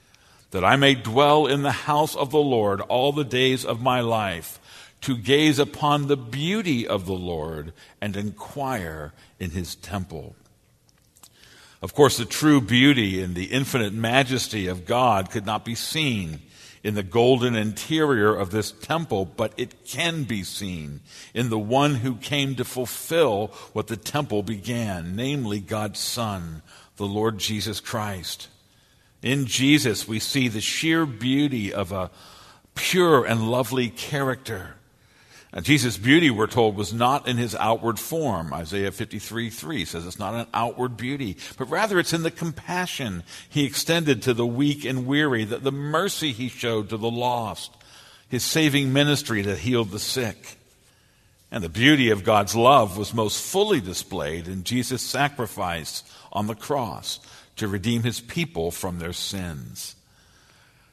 that 0.49 0.65
I 0.65 0.75
may 0.75 0.95
dwell 0.95 1.47
in 1.47 1.61
the 1.61 1.71
house 1.71 2.17
of 2.17 2.29
the 2.29 2.39
Lord 2.39 2.81
all 2.81 3.13
the 3.13 3.23
days 3.23 3.63
of 3.63 3.81
my 3.81 4.01
life 4.01 4.59
to 5.01 5.17
gaze 5.17 5.59
upon 5.59 6.07
the 6.07 6.17
beauty 6.17 6.87
of 6.87 7.05
the 7.05 7.13
Lord 7.13 7.73
and 7.99 8.15
inquire 8.15 9.13
in 9.39 9.51
his 9.51 9.75
temple. 9.75 10.35
Of 11.81 11.95
course, 11.95 12.17
the 12.17 12.25
true 12.25 12.61
beauty 12.61 13.21
and 13.21 13.33
the 13.33 13.45
infinite 13.45 13.93
majesty 13.93 14.67
of 14.67 14.85
God 14.85 15.31
could 15.31 15.45
not 15.45 15.65
be 15.65 15.73
seen 15.73 16.39
in 16.83 16.93
the 16.93 17.03
golden 17.03 17.55
interior 17.55 18.35
of 18.35 18.51
this 18.51 18.71
temple, 18.71 19.25
but 19.25 19.53
it 19.57 19.85
can 19.85 20.23
be 20.23 20.43
seen 20.43 21.01
in 21.33 21.49
the 21.49 21.59
one 21.59 21.95
who 21.95 22.15
came 22.15 22.55
to 22.55 22.63
fulfill 22.63 23.47
what 23.73 23.87
the 23.87 23.97
temple 23.97 24.43
began, 24.43 25.15
namely 25.15 25.59
God's 25.59 25.99
Son, 25.99 26.61
the 26.97 27.05
Lord 27.05 27.39
Jesus 27.39 27.79
Christ. 27.79 28.47
In 29.23 29.45
Jesus, 29.45 30.07
we 30.07 30.19
see 30.19 30.47
the 30.47 30.61
sheer 30.61 31.05
beauty 31.05 31.73
of 31.73 31.91
a 31.91 32.11
pure 32.75 33.25
and 33.25 33.49
lovely 33.49 33.89
character 33.89 34.75
now, 35.53 35.59
Jesus' 35.59 35.97
beauty, 35.97 36.29
we're 36.29 36.47
told, 36.47 36.77
was 36.77 36.93
not 36.93 37.27
in 37.27 37.35
his 37.35 37.55
outward 37.55 37.99
form. 37.99 38.53
Isaiah 38.53 38.91
53 38.91 39.49
3 39.49 39.83
says 39.83 40.05
it's 40.05 40.19
not 40.19 40.33
an 40.33 40.47
outward 40.53 40.95
beauty, 40.95 41.35
but 41.57 41.69
rather 41.69 41.99
it's 41.99 42.13
in 42.13 42.23
the 42.23 42.31
compassion 42.31 43.23
he 43.49 43.65
extended 43.65 44.21
to 44.21 44.33
the 44.33 44.45
weak 44.45 44.85
and 44.85 45.05
weary, 45.05 45.43
the, 45.43 45.57
the 45.57 45.71
mercy 45.71 46.31
he 46.31 46.47
showed 46.47 46.89
to 46.89 46.97
the 46.97 47.11
lost, 47.11 47.75
his 48.29 48.43
saving 48.43 48.93
ministry 48.93 49.41
that 49.41 49.57
healed 49.57 49.91
the 49.91 49.99
sick. 49.99 50.57
And 51.51 51.61
the 51.61 51.69
beauty 51.69 52.11
of 52.11 52.23
God's 52.23 52.55
love 52.55 52.97
was 52.97 53.13
most 53.13 53.43
fully 53.43 53.81
displayed 53.81 54.47
in 54.47 54.63
Jesus' 54.63 55.01
sacrifice 55.01 56.03
on 56.31 56.47
the 56.47 56.55
cross 56.55 57.19
to 57.57 57.67
redeem 57.67 58.03
his 58.03 58.21
people 58.21 58.71
from 58.71 58.99
their 58.99 59.11
sins. 59.11 59.95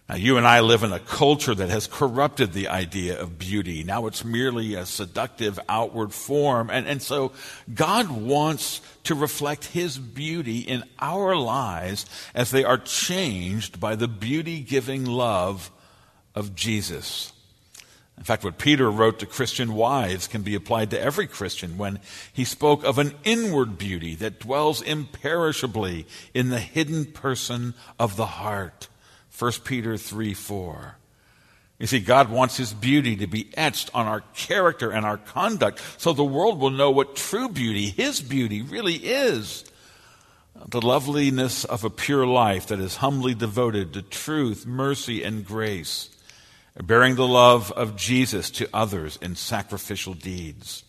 Now, 0.08 0.14
you 0.14 0.38
and 0.38 0.46
I 0.46 0.60
live 0.60 0.84
in 0.84 0.92
a 0.92 0.98
culture 0.98 1.54
that 1.54 1.68
has 1.68 1.86
corrupted 1.86 2.54
the 2.54 2.68
idea 2.68 3.20
of 3.20 3.38
beauty. 3.38 3.84
Now 3.84 4.06
it's 4.06 4.24
merely 4.24 4.74
a 4.74 4.86
seductive 4.86 5.60
outward 5.68 6.14
form. 6.14 6.70
And, 6.70 6.86
and 6.86 7.02
so 7.02 7.32
God 7.74 8.10
wants 8.10 8.80
to 9.04 9.14
reflect 9.14 9.66
His 9.66 9.98
beauty 9.98 10.60
in 10.60 10.84
our 10.98 11.36
lives 11.36 12.06
as 12.34 12.50
they 12.50 12.64
are 12.64 12.78
changed 12.78 13.80
by 13.80 13.96
the 13.96 14.08
beauty 14.08 14.60
giving 14.60 15.04
love 15.04 15.70
of 16.34 16.54
Jesus. 16.54 17.32
In 18.16 18.24
fact, 18.24 18.44
what 18.44 18.58
Peter 18.58 18.90
wrote 18.90 19.18
to 19.18 19.26
Christian 19.26 19.74
wives 19.74 20.26
can 20.26 20.40
be 20.40 20.54
applied 20.54 20.90
to 20.90 21.00
every 21.00 21.26
Christian 21.26 21.76
when 21.76 22.00
he 22.32 22.44
spoke 22.44 22.82
of 22.82 22.98
an 22.98 23.12
inward 23.24 23.76
beauty 23.76 24.14
that 24.16 24.40
dwells 24.40 24.80
imperishably 24.80 26.06
in 26.32 26.48
the 26.48 26.60
hidden 26.60 27.04
person 27.04 27.74
of 27.98 28.16
the 28.16 28.26
heart. 28.26 28.88
1 29.38 29.52
Peter 29.64 29.96
3 29.96 30.34
4. 30.34 30.96
You 31.78 31.86
see, 31.86 32.00
God 32.00 32.28
wants 32.28 32.56
His 32.56 32.72
beauty 32.72 33.16
to 33.16 33.28
be 33.28 33.50
etched 33.56 33.90
on 33.94 34.06
our 34.06 34.22
character 34.34 34.90
and 34.90 35.06
our 35.06 35.16
conduct 35.16 35.80
so 35.96 36.12
the 36.12 36.24
world 36.24 36.58
will 36.58 36.70
know 36.70 36.90
what 36.90 37.14
true 37.14 37.48
beauty, 37.48 37.90
His 37.90 38.20
beauty, 38.20 38.62
really 38.62 38.96
is. 38.96 39.64
The 40.66 40.80
loveliness 40.80 41.64
of 41.64 41.84
a 41.84 41.90
pure 41.90 42.26
life 42.26 42.66
that 42.66 42.80
is 42.80 42.96
humbly 42.96 43.34
devoted 43.34 43.92
to 43.92 44.02
truth, 44.02 44.66
mercy, 44.66 45.22
and 45.22 45.46
grace, 45.46 46.10
bearing 46.82 47.14
the 47.14 47.28
love 47.28 47.70
of 47.72 47.94
Jesus 47.94 48.50
to 48.50 48.68
others 48.74 49.18
in 49.22 49.36
sacrificial 49.36 50.14
deeds. 50.14 50.82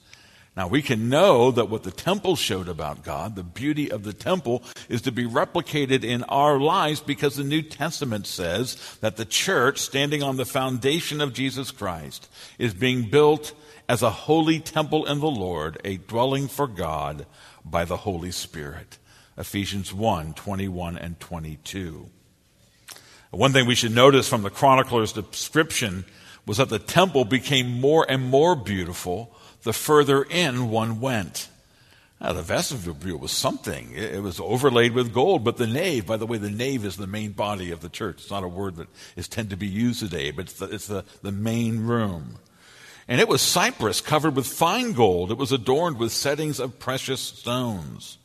Now, 0.57 0.67
we 0.67 0.81
can 0.81 1.09
know 1.09 1.51
that 1.51 1.69
what 1.69 1.83
the 1.83 1.91
temple 1.91 2.35
showed 2.35 2.67
about 2.67 3.03
God, 3.03 3.35
the 3.35 3.43
beauty 3.43 3.91
of 3.91 4.03
the 4.03 4.13
temple, 4.13 4.63
is 4.89 5.01
to 5.03 5.11
be 5.11 5.25
replicated 5.25 6.03
in 6.03 6.23
our 6.23 6.59
lives 6.59 6.99
because 6.99 7.35
the 7.35 7.43
New 7.43 7.61
Testament 7.61 8.27
says 8.27 8.97
that 9.01 9.15
the 9.15 9.25
church, 9.25 9.79
standing 9.79 10.21
on 10.21 10.37
the 10.37 10.45
foundation 10.45 11.21
of 11.21 11.33
Jesus 11.33 11.71
Christ, 11.71 12.29
is 12.57 12.73
being 12.73 13.09
built 13.09 13.53
as 13.87 14.01
a 14.01 14.09
holy 14.09 14.59
temple 14.59 15.05
in 15.05 15.19
the 15.19 15.29
Lord, 15.29 15.79
a 15.85 15.97
dwelling 15.97 16.47
for 16.47 16.67
God 16.67 17.25
by 17.63 17.85
the 17.85 17.97
Holy 17.97 18.31
Spirit. 18.31 18.97
Ephesians 19.37 19.93
1 19.93 20.33
21 20.33 20.97
and 20.97 21.19
22. 21.19 22.09
One 23.31 23.53
thing 23.53 23.65
we 23.65 23.75
should 23.75 23.93
notice 23.93 24.27
from 24.27 24.41
the 24.41 24.49
chronicler's 24.49 25.13
description 25.13 26.05
was 26.45 26.57
that 26.57 26.69
the 26.69 26.79
temple 26.79 27.25
became 27.25 27.79
more 27.79 28.05
and 28.09 28.23
more 28.23 28.55
beautiful 28.55 29.35
the 29.63 29.73
further 29.73 30.23
in 30.23 30.69
one 30.69 30.99
went. 30.99 31.49
Now, 32.21 32.33
the 32.33 32.41
vestibule 32.41 33.17
was 33.17 33.31
something. 33.31 33.93
It 33.95 34.21
was 34.21 34.41
overlaid 34.41 34.91
with 34.91 35.13
gold, 35.13 35.45
but 35.45 35.55
the 35.55 35.67
nave, 35.67 36.05
by 36.05 36.17
the 36.17 36.25
way, 36.25 36.37
the 36.37 36.49
nave 36.49 36.83
is 36.83 36.97
the 36.97 37.07
main 37.07 37.31
body 37.31 37.71
of 37.71 37.79
the 37.79 37.87
church. 37.87 38.17
It's 38.19 38.31
not 38.31 38.43
a 38.43 38.47
word 38.47 38.75
that 38.75 38.89
is 39.15 39.29
tend 39.29 39.51
to 39.51 39.57
be 39.57 39.67
used 39.67 40.01
today, 40.01 40.31
but 40.31 40.45
it's 40.45 40.53
the, 40.53 40.65
it's 40.65 40.87
the, 40.87 41.05
the 41.21 41.31
main 41.31 41.85
room. 41.85 42.39
And 43.07 43.21
it 43.21 43.29
was 43.29 43.41
cypress 43.41 44.01
covered 44.01 44.35
with 44.35 44.47
fine 44.47 44.91
gold. 44.91 45.31
It 45.31 45.37
was 45.37 45.51
adorned 45.53 45.97
with 45.97 46.11
settings 46.11 46.59
of 46.59 46.77
precious 46.77 47.21
stones. 47.21 48.17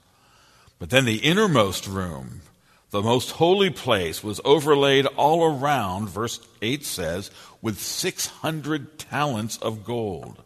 But 0.80 0.90
then 0.90 1.04
the 1.04 1.18
innermost 1.18 1.86
room, 1.86 2.42
the 2.90 3.00
most 3.00 3.30
holy 3.30 3.70
place, 3.70 4.22
was 4.22 4.42
overlaid 4.44 5.06
all 5.06 5.44
around, 5.44 6.08
verse 6.08 6.40
8 6.60 6.84
says, 6.84 7.30
with 7.62 7.80
600 7.80 8.98
talents 8.98 9.56
of 9.56 9.84
gold. 9.84 10.43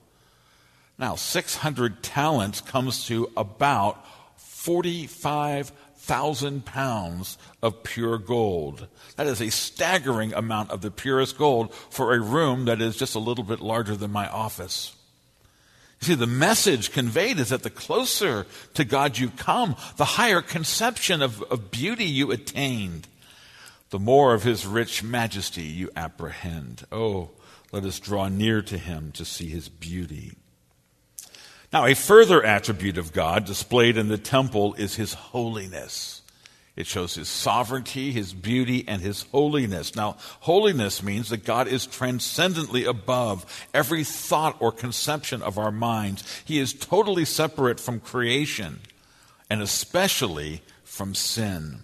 Now, 0.98 1.14
600 1.14 2.02
talents 2.02 2.60
comes 2.60 3.06
to 3.06 3.30
about 3.36 4.04
45,000 4.36 6.64
pounds 6.64 7.38
of 7.62 7.84
pure 7.84 8.18
gold. 8.18 8.88
That 9.14 9.28
is 9.28 9.40
a 9.40 9.50
staggering 9.50 10.34
amount 10.34 10.72
of 10.72 10.80
the 10.80 10.90
purest 10.90 11.38
gold 11.38 11.72
for 11.72 12.12
a 12.12 12.20
room 12.20 12.64
that 12.64 12.80
is 12.80 12.96
just 12.96 13.14
a 13.14 13.20
little 13.20 13.44
bit 13.44 13.60
larger 13.60 13.94
than 13.94 14.10
my 14.10 14.28
office. 14.28 14.96
You 16.00 16.08
see, 16.08 16.14
the 16.14 16.26
message 16.26 16.90
conveyed 16.92 17.38
is 17.38 17.50
that 17.50 17.62
the 17.62 17.70
closer 17.70 18.48
to 18.74 18.84
God 18.84 19.18
you 19.18 19.30
come, 19.30 19.76
the 19.96 20.04
higher 20.04 20.42
conception 20.42 21.22
of, 21.22 21.44
of 21.44 21.70
beauty 21.70 22.06
you 22.06 22.32
attained, 22.32 23.06
the 23.90 24.00
more 24.00 24.34
of 24.34 24.42
his 24.42 24.66
rich 24.66 25.04
majesty 25.04 25.62
you 25.62 25.90
apprehend. 25.94 26.84
Oh, 26.90 27.30
let 27.70 27.84
us 27.84 28.00
draw 28.00 28.28
near 28.28 28.62
to 28.62 28.78
him 28.78 29.12
to 29.12 29.24
see 29.24 29.48
his 29.48 29.68
beauty. 29.68 30.34
Now, 31.72 31.84
a 31.84 31.94
further 31.94 32.42
attribute 32.42 32.96
of 32.96 33.12
God 33.12 33.44
displayed 33.44 33.96
in 33.98 34.08
the 34.08 34.18
temple 34.18 34.74
is 34.74 34.94
his 34.94 35.12
holiness. 35.12 36.22
It 36.76 36.86
shows 36.86 37.16
his 37.16 37.28
sovereignty, 37.28 38.12
his 38.12 38.32
beauty, 38.32 38.84
and 38.86 39.02
his 39.02 39.22
holiness. 39.32 39.96
Now, 39.96 40.16
holiness 40.40 41.02
means 41.02 41.28
that 41.28 41.44
God 41.44 41.66
is 41.66 41.86
transcendently 41.86 42.84
above 42.84 43.66
every 43.74 44.04
thought 44.04 44.56
or 44.60 44.70
conception 44.70 45.42
of 45.42 45.58
our 45.58 45.72
minds. 45.72 46.22
He 46.44 46.58
is 46.58 46.72
totally 46.72 47.24
separate 47.24 47.80
from 47.80 47.98
creation, 47.98 48.78
and 49.50 49.60
especially 49.60 50.62
from 50.84 51.16
sin. 51.16 51.80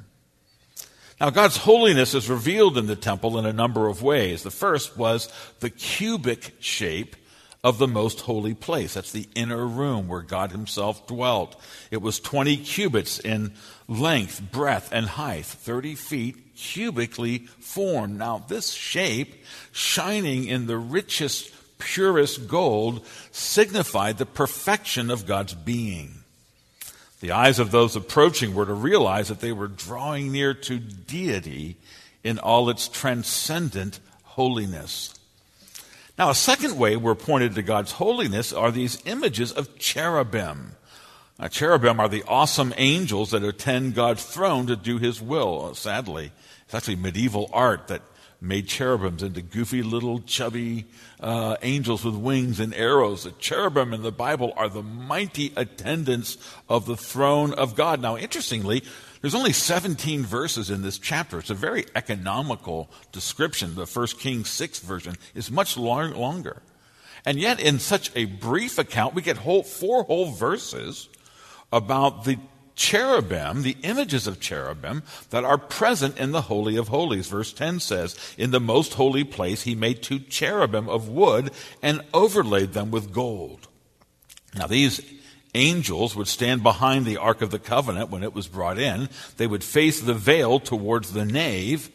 Now, 1.21 1.31
God's 1.31 1.57
holiness 1.57 2.15
is 2.15 2.31
revealed 2.31 2.79
in 2.79 2.87
the 2.87 2.97
temple 2.97 3.37
in 3.37 3.47
a 3.47 3.53
number 3.53 3.89
of 3.89 4.03
ways. 4.03 4.45
The 4.45 4.51
first 4.51 4.97
was 4.97 5.29
the 5.61 5.71
cubic 5.71 6.55
shape 6.61 7.17
of 7.65 7.79
the 7.79 7.89
most 7.89 8.21
holy 8.21 8.53
place. 8.53 8.95
That's 8.95 9.11
the 9.11 9.27
inner 9.35 9.67
room 9.67 10.07
where 10.07 10.21
God 10.21 10.53
himself 10.53 11.07
dwelt. 11.07 11.59
It 11.91 12.03
was 12.03 12.21
20 12.21 12.59
cubits 12.59 13.19
in 13.19 13.55
length, 13.89 14.43
breadth, 14.53 14.91
and 14.93 15.07
height, 15.07 15.47
30 15.47 15.95
feet 15.95 16.55
cubically 16.55 17.49
formed. 17.49 18.19
Now, 18.19 18.45
this 18.47 18.73
shape, 18.73 19.43
shining 19.73 20.45
in 20.45 20.67
the 20.67 20.77
richest, 20.77 21.51
purest 21.79 22.47
gold, 22.49 23.05
signified 23.33 24.19
the 24.19 24.27
perfection 24.27 25.11
of 25.11 25.27
God's 25.27 25.55
being. 25.55 26.17
The 27.21 27.33
eyes 27.33 27.59
of 27.59 27.71
those 27.71 27.97
approaching 27.97 28.55
were 28.55 28.67
to 28.67 28.75
realize 28.75 29.29
that 29.29 29.41
they 29.41 29.53
were 29.53 29.69
drawing 29.69 30.31
near 30.31 30.53
to 30.53 30.79
deity 30.79 31.79
in 32.23 32.39
all 32.39 32.69
its 32.69 32.89
transcendent 32.89 34.01
holiness. 34.23 35.15
Now, 36.17 36.31
a 36.31 36.35
second 36.35 36.79
way 36.79 36.97
we're 36.97 37.17
pointed 37.17 37.57
to 37.57 37.63
God's 37.63 37.93
holiness 37.93 38.53
are 38.53 38.71
these 38.71 39.03
images 39.05 39.51
of 39.51 39.77
cherubim. 39.79 40.77
Uh, 41.41 41.49
cherubim 41.49 41.99
are 41.99 42.09
the 42.09 42.23
awesome 42.29 42.73
angels 42.77 43.33
that 43.33 43.43
attend 43.43 43.97
God's 43.97 44.25
throne 44.25 44.69
to 44.69 44.77
do 44.77 44.99
his 44.99 45.21
will. 45.21 45.71
Uh, 45.71 45.75
sadly, 45.75 46.31
it's 46.65 46.75
actually 46.75 46.97
medieval 46.97 47.51
art 47.53 47.89
that 47.89 48.03
made 48.41 48.69
cherubims 48.69 49.25
into 49.25 49.43
goofy 49.43 49.83
little 49.83 50.21
chubby 50.21 50.85
uh, 51.19 51.57
angels 51.63 52.05
with 52.05 52.15
wings 52.15 52.61
and 52.61 52.75
arrows. 52.75 53.25
The 53.25 53.33
cherubim 53.33 53.93
in 53.93 54.03
the 54.03 54.13
Bible 54.13 54.53
are 54.57 54.69
the 54.69 54.83
mighty 54.83 55.53
attendants 55.57 56.39
of 56.69 56.87
the 56.87 56.97
throne 56.97 57.53
of 57.55 57.75
God. 57.75 58.01
Now, 58.01 58.17
interestingly, 58.17 58.85
there's 59.25 59.35
only 59.35 59.55
17 59.55 60.23
verses 60.23 60.69
in 60.69 60.83
this 60.83 60.99
chapter. 60.99 61.39
It's 61.39 61.49
a 61.49 61.55
very 61.55 61.87
economical 61.97 62.91
description. 63.11 63.75
The 63.75 63.87
First 63.87 64.21
Kings 64.21 64.51
6 64.51 64.81
version 64.81 65.15
is 65.35 65.51
much 65.51 65.79
long, 65.79 66.13
longer. 66.13 66.61
And 67.25 67.41
yet, 67.41 67.59
in 67.59 67.79
such 67.79 68.15
a 68.15 68.27
brief 68.27 68.79
account, 68.79 69.15
we 69.15 69.23
get 69.23 69.39
whole, 69.39 69.63
four 69.63 70.03
whole 70.03 70.33
verses 70.33 71.09
about 71.73 72.25
the 72.25 72.37
cherubim, 72.75 73.63
the 73.63 73.79
images 73.83 74.27
of 74.27 74.41
cherubim 74.41 75.03
that 75.31 75.43
are 75.43 75.57
present 75.57 76.19
in 76.19 76.33
the 76.33 76.43
Holy 76.43 76.77
of 76.77 76.89
Holies. 76.89 77.29
Verse 77.29 77.55
10 77.55 77.81
says, 77.81 78.19
In 78.37 78.51
the 78.51 78.61
most 78.61 78.93
holy 78.93 79.25
place 79.25 79.63
he 79.63 79.75
made 79.75 80.03
two 80.03 80.19
cherubim 80.19 80.87
of 80.87 81.09
wood 81.09 81.51
and 81.81 82.03
overlaid 82.13 82.75
them 82.75 82.91
with 82.91 83.11
gold. 83.11 83.69
Now 84.55 84.67
these 84.67 85.01
angels 85.55 86.17
would 86.17 86.29
stand 86.29 86.63
behind 86.63 87.07
the 87.07 87.17
Ark 87.17 87.43
of 87.43 87.51
the 87.51 87.59
Covenant 87.59 88.11
when 88.11 88.23
it 88.23 88.35
was 88.35 88.49
brought 88.49 88.79
in. 88.79 89.09
They 89.37 89.47
would 89.47 89.65
face 89.65 90.01
the 90.01 90.15
veil 90.15 90.61
towards 90.61 91.13
the 91.13 91.25
nave 91.25 91.91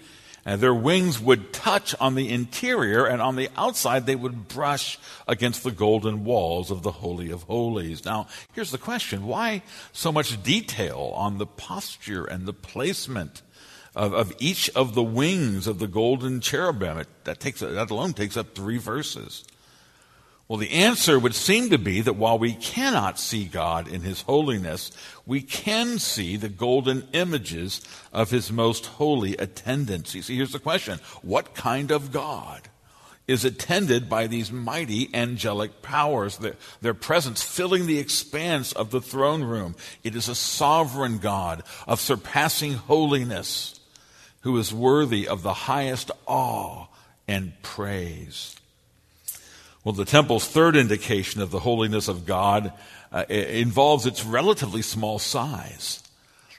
and 0.45 0.61
their 0.61 0.73
wings 0.73 1.19
would 1.19 1.53
touch 1.53 1.93
on 1.99 2.15
the 2.15 2.29
interior, 2.29 3.05
and 3.05 3.21
on 3.21 3.35
the 3.35 3.49
outside, 3.55 4.05
they 4.05 4.15
would 4.15 4.47
brush 4.47 4.97
against 5.27 5.63
the 5.63 5.71
golden 5.71 6.23
walls 6.23 6.71
of 6.71 6.81
the 6.81 6.91
Holy 6.91 7.29
of 7.29 7.43
Holies. 7.43 8.05
Now, 8.05 8.27
here's 8.53 8.71
the 8.71 8.77
question 8.77 9.27
why 9.27 9.61
so 9.91 10.11
much 10.11 10.41
detail 10.41 11.13
on 11.15 11.37
the 11.37 11.45
posture 11.45 12.25
and 12.25 12.45
the 12.45 12.53
placement? 12.53 13.41
Of, 13.95 14.13
of 14.13 14.33
each 14.37 14.69
of 14.75 14.93
the 14.93 15.03
wings 15.03 15.65
of 15.65 15.79
the 15.79 15.87
golden 15.87 16.41
cherubim. 16.41 16.99
It, 16.99 17.07
that, 17.23 17.39
takes, 17.39 17.59
that 17.61 17.89
alone 17.89 18.13
takes 18.13 18.37
up 18.37 18.53
three 18.53 18.77
verses. 18.77 19.43
Well, 20.49 20.57
the 20.57 20.71
answer 20.71 21.19
would 21.19 21.35
seem 21.35 21.69
to 21.69 21.77
be 21.77 22.01
that 22.01 22.15
while 22.15 22.39
we 22.39 22.53
cannot 22.53 23.19
see 23.19 23.45
God 23.45 23.87
in 23.87 24.01
His 24.01 24.23
holiness, 24.23 24.91
we 25.23 25.43
can 25.43 25.99
see 25.99 26.37
the 26.37 26.49
golden 26.49 27.07
images 27.13 27.81
of 28.11 28.31
His 28.31 28.51
most 28.51 28.87
holy 28.87 29.37
attendants. 29.37 30.15
You 30.15 30.23
see, 30.23 30.35
here's 30.35 30.51
the 30.51 30.57
question 30.57 30.99
What 31.21 31.53
kind 31.53 31.91
of 31.91 32.11
God 32.11 32.67
is 33.27 33.45
attended 33.45 34.09
by 34.09 34.25
these 34.25 34.51
mighty 34.51 35.13
angelic 35.13 35.83
powers, 35.83 36.37
their, 36.37 36.55
their 36.81 36.95
presence 36.95 37.43
filling 37.43 37.85
the 37.85 37.99
expanse 37.99 38.71
of 38.71 38.89
the 38.89 39.01
throne 39.01 39.43
room? 39.43 39.75
It 40.03 40.15
is 40.15 40.27
a 40.27 40.33
sovereign 40.33 41.19
God 41.19 41.61
of 41.87 42.01
surpassing 42.01 42.73
holiness 42.73 43.79
who 44.41 44.57
is 44.57 44.73
worthy 44.73 45.27
of 45.27 45.43
the 45.43 45.53
highest 45.53 46.09
awe 46.25 46.87
and 47.27 47.53
praise. 47.61 48.58
Well, 49.83 49.93
the 49.93 50.05
temple's 50.05 50.47
third 50.47 50.75
indication 50.75 51.41
of 51.41 51.51
the 51.51 51.59
holiness 51.59 52.07
of 52.07 52.25
God 52.25 52.73
uh, 53.11 53.25
involves 53.29 54.05
its 54.05 54.25
relatively 54.25 54.81
small 54.81 55.19
size. 55.19 56.03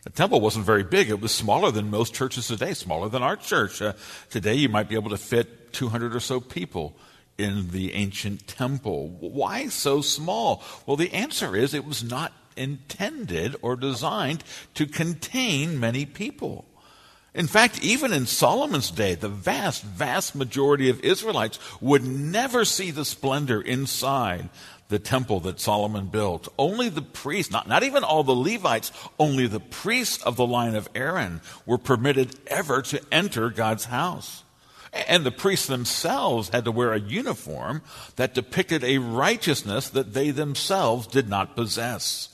The 0.04 0.10
temple 0.10 0.40
wasn't 0.40 0.64
very 0.64 0.82
big. 0.82 1.10
It 1.10 1.20
was 1.20 1.32
smaller 1.32 1.70
than 1.70 1.90
most 1.90 2.14
churches 2.14 2.48
today, 2.48 2.72
smaller 2.72 3.10
than 3.10 3.22
our 3.22 3.36
church. 3.36 3.82
Uh, 3.82 3.92
today, 4.30 4.54
you 4.54 4.70
might 4.70 4.88
be 4.88 4.94
able 4.94 5.10
to 5.10 5.18
fit 5.18 5.74
200 5.74 6.16
or 6.16 6.20
so 6.20 6.40
people 6.40 6.96
in 7.36 7.70
the 7.70 7.92
ancient 7.92 8.46
temple. 8.46 9.08
Why 9.20 9.68
so 9.68 10.00
small? 10.00 10.62
Well, 10.86 10.96
the 10.96 11.12
answer 11.12 11.54
is 11.54 11.74
it 11.74 11.84
was 11.84 12.02
not 12.02 12.32
intended 12.56 13.56
or 13.60 13.76
designed 13.76 14.44
to 14.74 14.86
contain 14.86 15.78
many 15.78 16.06
people. 16.06 16.64
In 17.32 17.46
fact, 17.46 17.82
even 17.82 18.12
in 18.12 18.26
Solomon's 18.26 18.90
day, 18.90 19.14
the 19.14 19.28
vast, 19.28 19.84
vast 19.84 20.34
majority 20.34 20.90
of 20.90 21.00
Israelites 21.00 21.58
would 21.80 22.04
never 22.04 22.64
see 22.64 22.90
the 22.90 23.04
splendor 23.04 23.60
inside 23.60 24.48
the 24.88 24.98
temple 24.98 25.38
that 25.40 25.60
Solomon 25.60 26.06
built. 26.06 26.48
Only 26.58 26.88
the 26.88 27.02
priests, 27.02 27.52
not, 27.52 27.68
not 27.68 27.84
even 27.84 28.02
all 28.02 28.24
the 28.24 28.32
Levites, 28.32 28.90
only 29.18 29.46
the 29.46 29.60
priests 29.60 30.22
of 30.24 30.34
the 30.34 30.46
line 30.46 30.74
of 30.74 30.88
Aaron 30.94 31.40
were 31.64 31.78
permitted 31.78 32.34
ever 32.48 32.82
to 32.82 33.00
enter 33.12 33.50
God's 33.50 33.84
house. 33.84 34.42
And 35.06 35.24
the 35.24 35.30
priests 35.30 35.68
themselves 35.68 36.48
had 36.48 36.64
to 36.64 36.72
wear 36.72 36.92
a 36.92 37.00
uniform 37.00 37.82
that 38.16 38.34
depicted 38.34 38.82
a 38.82 38.98
righteousness 38.98 39.88
that 39.90 40.14
they 40.14 40.32
themselves 40.32 41.06
did 41.06 41.28
not 41.28 41.54
possess. 41.54 42.28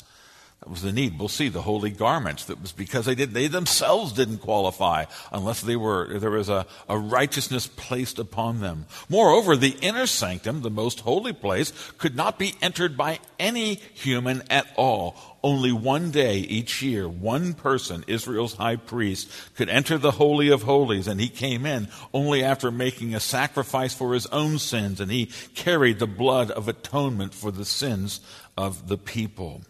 Was 0.68 0.82
the 0.82 0.92
need. 0.92 1.18
We'll 1.18 1.28
see 1.28 1.48
the 1.48 1.62
holy 1.62 1.90
garments. 1.90 2.46
That 2.46 2.60
was 2.60 2.72
because 2.72 3.06
they 3.06 3.14
did 3.14 3.32
they 3.32 3.46
themselves 3.46 4.12
didn't 4.12 4.38
qualify 4.38 5.04
unless 5.30 5.60
they 5.60 5.76
were 5.76 6.18
there 6.18 6.30
was 6.30 6.48
a, 6.48 6.66
a 6.88 6.98
righteousness 6.98 7.68
placed 7.68 8.18
upon 8.18 8.60
them. 8.60 8.86
Moreover, 9.08 9.56
the 9.56 9.76
inner 9.80 10.06
sanctum, 10.06 10.62
the 10.62 10.70
most 10.70 11.00
holy 11.00 11.32
place, 11.32 11.72
could 11.98 12.16
not 12.16 12.36
be 12.36 12.54
entered 12.60 12.96
by 12.96 13.20
any 13.38 13.76
human 13.76 14.42
at 14.50 14.66
all. 14.76 15.16
Only 15.42 15.70
one 15.70 16.10
day 16.10 16.38
each 16.38 16.82
year, 16.82 17.08
one 17.08 17.54
person, 17.54 18.02
Israel's 18.08 18.54
high 18.54 18.74
priest, 18.74 19.30
could 19.54 19.68
enter 19.68 19.96
the 19.96 20.10
Holy 20.10 20.48
of 20.48 20.64
Holies, 20.64 21.06
and 21.06 21.20
he 21.20 21.28
came 21.28 21.64
in 21.64 21.86
only 22.12 22.42
after 22.42 22.72
making 22.72 23.14
a 23.14 23.20
sacrifice 23.20 23.94
for 23.94 24.14
his 24.14 24.26
own 24.26 24.58
sins, 24.58 25.00
and 25.00 25.12
he 25.12 25.26
carried 25.54 26.00
the 26.00 26.08
blood 26.08 26.50
of 26.50 26.66
atonement 26.66 27.32
for 27.34 27.52
the 27.52 27.64
sins 27.64 28.18
of 28.56 28.88
the 28.88 28.98
people. 28.98 29.62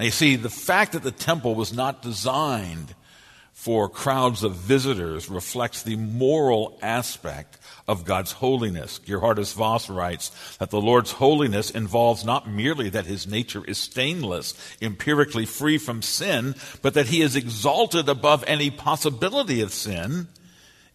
Now, 0.00 0.06
you 0.06 0.12
see, 0.12 0.36
the 0.36 0.48
fact 0.48 0.92
that 0.92 1.02
the 1.02 1.10
temple 1.10 1.54
was 1.54 1.74
not 1.74 2.00
designed 2.00 2.94
for 3.52 3.86
crowds 3.86 4.42
of 4.42 4.54
visitors 4.54 5.28
reflects 5.28 5.82
the 5.82 5.96
moral 5.96 6.78
aspect 6.80 7.58
of 7.86 8.06
God's 8.06 8.32
holiness. 8.32 8.98
Gerhardus 8.98 9.52
Vos 9.52 9.90
writes 9.90 10.56
that 10.56 10.70
the 10.70 10.80
Lord's 10.80 11.12
holiness 11.12 11.70
involves 11.70 12.24
not 12.24 12.48
merely 12.48 12.88
that 12.88 13.04
his 13.04 13.26
nature 13.26 13.62
is 13.62 13.76
stainless, 13.76 14.54
empirically 14.80 15.44
free 15.44 15.76
from 15.76 16.00
sin, 16.00 16.54
but 16.80 16.94
that 16.94 17.08
he 17.08 17.20
is 17.20 17.36
exalted 17.36 18.08
above 18.08 18.42
any 18.46 18.70
possibility 18.70 19.60
of 19.60 19.70
sin. 19.70 20.28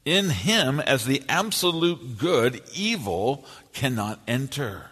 In 0.03 0.31
him, 0.31 0.79
as 0.79 1.05
the 1.05 1.21
absolute 1.29 2.17
good, 2.17 2.59
evil 2.73 3.45
cannot 3.71 4.19
enter. 4.27 4.89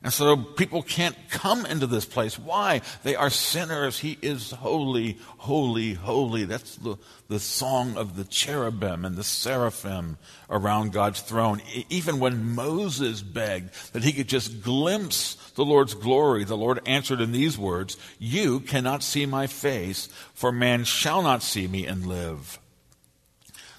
And 0.00 0.12
so 0.12 0.36
people 0.36 0.82
can't 0.82 1.16
come 1.28 1.66
into 1.66 1.88
this 1.88 2.04
place. 2.04 2.38
Why? 2.38 2.82
They 3.02 3.16
are 3.16 3.30
sinners. 3.30 3.98
He 3.98 4.16
is 4.22 4.52
holy, 4.52 5.18
holy, 5.38 5.94
holy. 5.94 6.44
That's 6.44 6.76
the, 6.76 6.96
the 7.26 7.40
song 7.40 7.96
of 7.96 8.14
the 8.14 8.22
cherubim 8.22 9.04
and 9.04 9.16
the 9.16 9.24
seraphim 9.24 10.16
around 10.48 10.92
God's 10.92 11.20
throne. 11.20 11.60
Even 11.88 12.20
when 12.20 12.54
Moses 12.54 13.22
begged 13.22 13.70
that 13.92 14.04
he 14.04 14.12
could 14.12 14.28
just 14.28 14.62
glimpse 14.62 15.34
the 15.56 15.64
Lord's 15.64 15.94
glory, 15.94 16.44
the 16.44 16.56
Lord 16.56 16.80
answered 16.86 17.20
in 17.20 17.32
these 17.32 17.58
words, 17.58 17.96
You 18.20 18.60
cannot 18.60 19.02
see 19.02 19.26
my 19.26 19.48
face, 19.48 20.08
for 20.32 20.52
man 20.52 20.84
shall 20.84 21.22
not 21.22 21.42
see 21.42 21.66
me 21.66 21.86
and 21.86 22.06
live. 22.06 22.60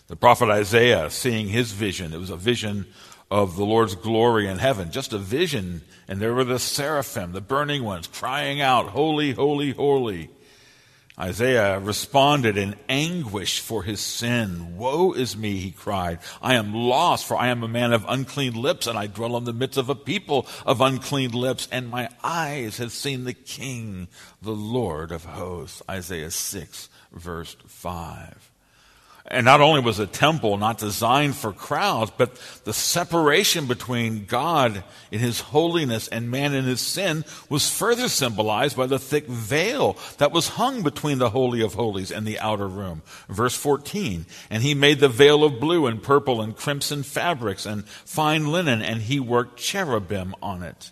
The 0.07 0.17
prophet 0.17 0.49
Isaiah, 0.49 1.09
seeing 1.11 1.47
his 1.47 1.71
vision, 1.71 2.13
it 2.13 2.19
was 2.19 2.31
a 2.31 2.35
vision 2.35 2.87
of 3.31 3.55
the 3.55 3.65
Lord's 3.65 3.95
glory 3.95 4.47
in 4.47 4.57
heaven, 4.57 4.91
just 4.91 5.13
a 5.13 5.17
vision. 5.17 5.81
And 6.07 6.19
there 6.19 6.33
were 6.33 6.43
the 6.43 6.59
seraphim, 6.59 7.31
the 7.31 7.41
burning 7.41 7.83
ones, 7.83 8.07
crying 8.07 8.61
out, 8.61 8.87
Holy, 8.87 9.33
holy, 9.33 9.71
holy. 9.71 10.29
Isaiah 11.19 11.79
responded 11.79 12.57
in 12.57 12.77
anguish 12.87 13.59
for 13.59 13.83
his 13.83 13.99
sin. 13.99 14.77
Woe 14.77 15.11
is 15.11 15.35
me, 15.35 15.57
he 15.57 15.71
cried. 15.71 16.19
I 16.41 16.53
am 16.53 16.73
lost, 16.73 17.25
for 17.25 17.35
I 17.35 17.47
am 17.47 17.61
a 17.61 17.67
man 17.67 17.91
of 17.91 18.05
unclean 18.07 18.53
lips, 18.53 18.87
and 18.87 18.97
I 18.97 19.07
dwell 19.07 19.35
in 19.35 19.43
the 19.43 19.51
midst 19.51 19.77
of 19.77 19.89
a 19.89 19.95
people 19.95 20.47
of 20.65 20.79
unclean 20.79 21.31
lips, 21.31 21.67
and 21.73 21.89
my 21.89 22.07
eyes 22.23 22.77
have 22.77 22.93
seen 22.93 23.25
the 23.25 23.33
King, 23.33 24.07
the 24.41 24.53
Lord 24.53 25.11
of 25.11 25.25
hosts. 25.25 25.83
Isaiah 25.89 26.31
6, 26.31 26.87
verse 27.11 27.57
5. 27.67 28.48
And 29.31 29.45
not 29.45 29.61
only 29.61 29.79
was 29.79 29.99
a 29.99 30.07
temple 30.07 30.57
not 30.57 30.79
designed 30.79 31.35
for 31.35 31.53
crowds, 31.53 32.11
but 32.17 32.35
the 32.63 32.73
separation 32.73 33.67
between 33.67 34.25
God 34.25 34.83
in 35.11 35.19
his 35.19 35.39
holiness 35.39 36.07
and 36.07 36.31
man 36.31 36.55
in 36.55 36.65
his 36.65 36.81
sin 36.81 37.23
was 37.47 37.69
further 37.69 38.09
symbolized 38.09 38.75
by 38.75 38.87
the 38.87 38.97
thick 38.97 39.27
veil 39.27 39.97
that 40.17 40.31
was 40.31 40.49
hung 40.49 40.81
between 40.81 41.19
the 41.19 41.29
Holy 41.29 41.61
of 41.61 41.75
Holies 41.75 42.11
and 42.11 42.25
the 42.25 42.39
outer 42.39 42.67
room. 42.67 43.03
Verse 43.27 43.55
14, 43.55 44.25
and 44.49 44.63
he 44.63 44.73
made 44.73 44.99
the 44.99 45.07
veil 45.07 45.43
of 45.43 45.59
blue 45.59 45.85
and 45.85 46.01
purple 46.01 46.41
and 46.41 46.55
crimson 46.55 47.03
fabrics 47.03 47.67
and 47.67 47.87
fine 47.87 48.47
linen, 48.47 48.81
and 48.81 49.03
he 49.03 49.19
worked 49.19 49.59
cherubim 49.59 50.33
on 50.41 50.63
it. 50.63 50.91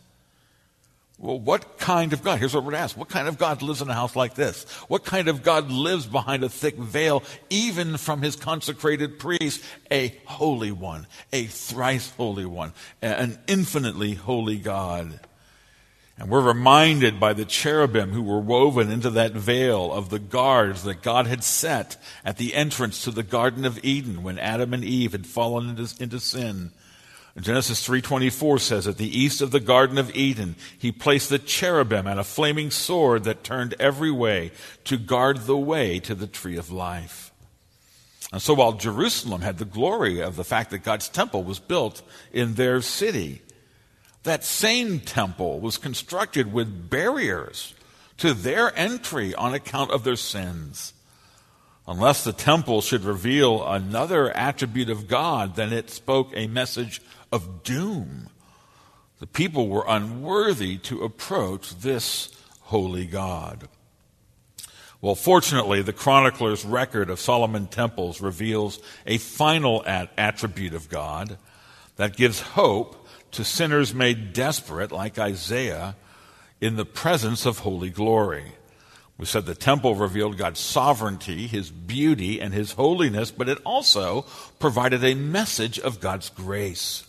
Well, 1.20 1.40
what 1.40 1.80
kind 1.80 2.14
of 2.14 2.24
God? 2.24 2.38
Here's 2.38 2.54
what 2.54 2.64
we're 2.64 2.76
asked. 2.76 2.96
What 2.96 3.10
kind 3.10 3.28
of 3.28 3.40
God 3.40 3.64
lives 3.64 3.82
in 3.82 3.90
a 3.90 3.94
house 3.94 4.16
like 4.16 4.36
this? 4.36 4.66
What 4.88 5.04
kind 5.04 5.28
of 5.28 5.42
God 5.42 5.72
lives 5.72 6.06
behind 6.06 6.44
a 6.44 6.50
thick 6.50 6.76
veil, 6.76 7.24
even 7.50 7.98
from 7.98 8.22
his 8.22 8.36
consecrated 8.36 9.18
priest? 9.18 9.64
A 9.90 10.16
holy 10.26 10.72
one, 10.72 11.08
a 11.34 11.46
thrice 11.46 12.12
holy 12.12 12.46
one, 12.46 12.74
an 13.02 13.40
infinitely 13.48 14.14
holy 14.14 14.58
God. 14.58 15.20
And 16.20 16.30
we're 16.30 16.42
reminded 16.42 17.20
by 17.20 17.34
the 17.34 17.46
cherubim 17.46 18.12
who 18.12 18.24
were 18.24 18.40
woven 18.40 18.92
into 18.92 19.10
that 19.12 19.34
veil 19.34 19.92
of 19.92 20.10
the 20.10 20.20
guards 20.20 20.84
that 20.84 21.02
God 21.02 21.26
had 21.26 21.44
set 21.44 21.98
at 22.26 22.38
the 22.38 22.54
entrance 22.54 23.04
to 23.04 23.12
the 23.12 23.24
Garden 23.24 23.66
of 23.66 23.84
Eden 23.84 24.22
when 24.22 24.38
Adam 24.38 24.74
and 24.74 24.84
Eve 24.84 25.12
had 25.14 25.28
fallen 25.28 25.70
into, 25.70 25.88
into 26.02 26.20
sin. 26.20 26.72
Genesis 27.44 27.86
3:24 27.86 28.60
says 28.60 28.88
at 28.88 28.98
the 28.98 29.20
east 29.20 29.42
of 29.42 29.52
the 29.52 29.60
garden 29.60 30.00
of 30.00 30.16
Eden 30.16 30.56
he 30.78 30.92
placed 30.92 31.30
the 31.30 31.38
cherubim 31.38 32.08
and 32.08 32.20
a 32.20 32.24
flaming 32.24 32.72
sword 32.72 33.26
that 33.26 33.44
turned 33.44 33.76
every 33.80 34.10
way 34.10 34.52
to 34.86 34.98
guard 34.98 35.46
the 35.46 35.58
way 35.58 36.00
to 36.00 36.16
the 36.16 36.26
tree 36.26 36.58
of 36.58 36.72
life. 36.72 37.32
And 38.32 38.42
so 38.42 38.56
while 38.56 38.74
Jerusalem 38.74 39.42
had 39.42 39.58
the 39.60 39.66
glory 39.66 40.20
of 40.20 40.36
the 40.36 40.44
fact 40.44 40.72
that 40.72 40.80
God's 40.80 41.10
temple 41.10 41.44
was 41.44 41.60
built 41.60 42.02
in 42.34 42.56
their 42.56 42.82
city, 42.82 43.42
that 44.24 44.44
same 44.44 45.00
temple 45.00 45.60
was 45.60 45.78
constructed 45.78 46.52
with 46.52 46.90
barriers 46.90 47.74
to 48.18 48.34
their 48.34 48.76
entry 48.78 49.34
on 49.36 49.54
account 49.54 49.92
of 49.92 50.04
their 50.04 50.16
sins. 50.16 50.94
Unless 51.88 52.26
the 52.26 52.34
temple 52.34 52.82
should 52.82 53.06
reveal 53.06 53.66
another 53.66 54.36
attribute 54.36 54.90
of 54.90 55.08
God, 55.08 55.56
then 55.56 55.72
it 55.72 55.90
spoke 55.90 56.32
a 56.34 56.48
message 56.48 57.00
of 57.32 57.64
doom. 57.64 58.30
The 59.20 59.28
people 59.28 59.68
were 59.68 59.86
unworthy 59.88 60.78
to 60.80 61.04
approach 61.04 61.80
this 61.80 62.30
holy 62.62 63.06
God. 63.06 63.68
Well, 65.00 65.16
fortunately, 65.16 65.82
the 65.82 65.94
chronicler's 65.94 66.66
record 66.66 67.10
of 67.10 67.20
Solomon 67.20 67.68
temples 67.68 68.20
reveals 68.22 68.80
a 69.06 69.18
final 69.18 69.84
attribute 69.86 70.74
of 70.74 70.90
God 70.90 71.38
that 71.98 72.18
gives 72.18 72.42
hope 72.42 73.08
to 73.32 73.44
sinners 73.44 73.94
made 73.94 74.34
desperate, 74.34 74.92
like 74.92 75.20
Isaiah, 75.20 75.96
in 76.60 76.76
the 76.76 76.86
presence 76.86 77.46
of 77.46 77.60
holy 77.60 77.90
glory. 77.90 78.54
We 79.18 79.26
said 79.26 79.46
the 79.46 79.56
temple 79.56 79.96
revealed 79.96 80.38
God's 80.38 80.60
sovereignty, 80.60 81.48
his 81.48 81.72
beauty, 81.72 82.40
and 82.40 82.54
his 82.54 82.74
holiness, 82.74 83.32
but 83.32 83.50
it 83.50 83.58
also 83.66 84.26
provided 84.60 85.04
a 85.04 85.16
message 85.16 85.80
of 85.80 86.00
God's 86.00 86.30
grace. 86.30 87.07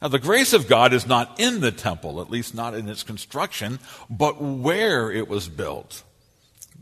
Now, 0.00 0.08
the 0.08 0.18
grace 0.18 0.52
of 0.52 0.66
God 0.66 0.92
is 0.94 1.06
not 1.06 1.38
in 1.38 1.60
the 1.60 1.72
temple, 1.72 2.20
at 2.20 2.30
least 2.30 2.54
not 2.54 2.74
in 2.74 2.88
its 2.88 3.02
construction, 3.02 3.78
but 4.08 4.40
where 4.40 5.10
it 5.10 5.28
was 5.28 5.48
built. 5.48 6.02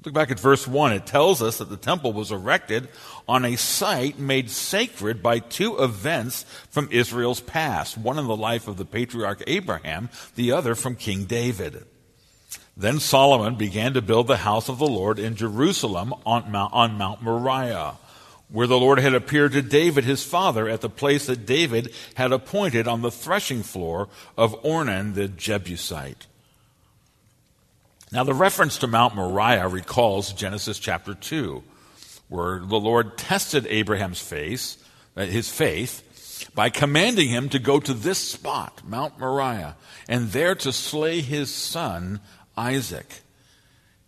Look 0.05 0.15
back 0.15 0.31
at 0.31 0.39
verse 0.39 0.69
1. 0.69 0.93
It 0.93 1.07
tells 1.07 1.43
us 1.43 1.59
that 1.59 1.69
the 1.69 1.77
temple 1.77 2.13
was 2.13 2.31
erected 2.31 2.89
on 3.27 3.45
a 3.45 3.57
site 3.57 4.19
made 4.19 4.51
sacred 4.51 5.23
by 5.23 5.41
two 5.41 5.77
events 5.83 6.45
from 6.71 6.89
Israel's 6.93 7.41
past, 7.41 7.99
one 7.99 8.19
in 8.19 8.29
the 8.29 8.37
life 8.37 8.69
of 8.69 8.77
the 8.77 8.85
patriarch 8.85 9.43
Abraham, 9.49 10.09
the 10.37 10.53
other 10.53 10.77
from 10.77 10.95
King 10.95 11.25
David. 11.25 11.85
Then 12.77 13.01
Solomon 13.01 13.57
began 13.57 13.95
to 13.95 14.01
build 14.01 14.29
the 14.29 14.37
house 14.37 14.69
of 14.69 14.79
the 14.79 14.87
Lord 14.87 15.19
in 15.19 15.35
Jerusalem 15.35 16.15
on 16.25 16.53
Mount, 16.53 16.73
on 16.73 16.97
Mount 16.97 17.21
Moriah, 17.21 17.97
where 18.51 18.67
the 18.67 18.79
Lord 18.79 18.99
had 18.99 19.15
appeared 19.15 19.53
to 19.53 19.63
David 19.63 20.05
his 20.05 20.25
father 20.25 20.69
at 20.69 20.81
the 20.81 20.89
place 20.89 21.27
that 21.27 21.47
David 21.47 21.93
had 22.15 22.33
appointed 22.33 22.89
on 22.89 23.03
the 23.03 23.11
threshing 23.11 23.63
floor 23.63 24.09
of 24.37 24.61
Ornan 24.63 25.15
the 25.15 25.29
Jebusite. 25.29 26.27
Now, 28.11 28.25
the 28.25 28.35
reference 28.35 28.79
to 28.79 28.87
Mount 28.87 29.15
Moriah 29.15 29.69
recalls 29.69 30.33
Genesis 30.33 30.79
chapter 30.79 31.15
2, 31.15 31.63
where 32.29 32.59
the 32.61 32.81
Lord 32.81 33.19
tested 33.19 33.67
Abraham's 33.67 34.21
face, 34.21 34.79
uh, 35.15 35.27
his 35.27 35.51
faith, 35.51 36.05
by 36.55 36.71
commanding 36.71 37.29
him 37.29 37.51
to 37.51 37.59
go 37.59 37.81
to 37.81 37.93
this 37.93 38.19
spot, 38.19 38.81
Mount 38.87 39.19
Moriah, 39.19 39.77
and 40.09 40.29
there 40.29 40.55
to 40.55 40.73
slay 40.73 41.21
his 41.21 41.53
son, 41.53 42.21
Isaac. 42.57 43.21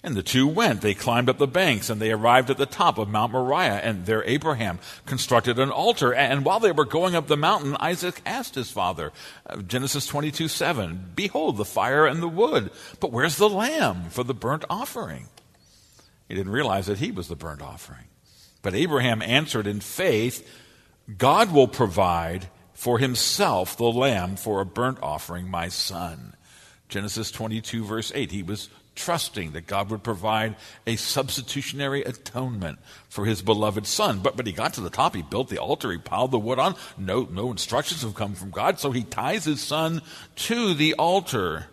And 0.03 0.15
the 0.15 0.23
two 0.23 0.47
went. 0.47 0.81
They 0.81 0.95
climbed 0.95 1.29
up 1.29 1.37
the 1.37 1.47
banks 1.47 1.91
and 1.91 2.01
they 2.01 2.11
arrived 2.11 2.49
at 2.49 2.57
the 2.57 2.65
top 2.65 2.97
of 2.97 3.11
Mount 3.11 3.33
Moriah. 3.33 3.81
And 3.83 4.07
there 4.07 4.25
Abraham 4.25 4.79
constructed 5.05 5.59
an 5.59 5.71
altar. 5.71 6.15
And 6.15 6.45
while 6.45 6.59
they 6.59 6.73
were 6.73 6.87
going 6.87 7.15
up 7.15 7.27
the 7.27 7.37
mountain, 7.37 7.77
Isaac 7.79 8.23
asked 8.25 8.55
his 8.55 8.71
father, 8.71 9.13
uh, 9.47 9.57
Genesis 9.59 10.07
22 10.07 10.49
7, 10.49 11.13
Behold 11.15 11.59
the 11.59 11.67
fire 11.67 12.07
and 12.07 12.23
the 12.23 12.29
wood, 12.29 12.71
but 12.99 13.13
where's 13.13 13.37
the 13.37 13.51
lamb 13.51 14.09
for 14.09 14.25
the 14.25 14.33
burnt 14.33 14.65
offering? 14.71 15.27
He 16.29 16.35
didn't 16.35 16.53
realize 16.53 16.87
that 16.87 16.99
he 16.99 17.11
was 17.11 17.29
the 17.29 17.37
burnt 17.37 17.61
offering. 17.61 18.05
But 18.63 18.75
Abraham 18.75 19.21
answered 19.21 19.67
in 19.67 19.81
faith, 19.81 20.49
God 21.19 21.53
will 21.53 21.69
provide 21.69 22.49
for 22.73 22.99
himself 22.99 23.77
the 23.77 23.85
lamb 23.85 24.37
for 24.37 24.61
a 24.61 24.67
burnt 24.67 24.99
offering, 25.03 25.51
my 25.51 25.69
son. 25.69 26.35
Genesis 26.89 27.31
22, 27.31 27.85
verse 27.85 28.13
8. 28.15 28.31
He 28.31 28.43
was 28.43 28.69
trusting 28.95 29.53
that 29.53 29.67
God 29.67 29.91
would 29.91 30.03
provide 30.03 30.57
a 30.87 30.97
substitutionary 30.97 32.03
atonement 32.03 32.79
for 33.09 33.25
his 33.25 33.43
beloved 33.43 33.87
son. 33.87 34.21
But, 34.21 34.37
but 34.37 34.47
he 34.47 34.53
got 34.53 34.75
to 34.75 34.81
the 34.81 34.91
top, 34.91 35.15
he 35.15 35.23
built 35.23 35.49
the 35.49 35.59
altar, 35.59 35.91
he 35.91 35.99
piled 35.99 36.31
the 36.31 36.39
wood 36.39 36.59
on. 36.59 36.75
No, 36.99 37.29
no 37.31 37.51
instructions 37.51 38.03
have 38.03 38.15
come 38.15 38.35
from 38.35 38.51
God, 38.51 38.79
so 38.79 38.91
he 38.91 39.03
ties 39.03 39.45
his 39.45 39.63
son 39.63 40.03
to 40.37 40.75
the 40.75 40.95
altar. 40.95 41.67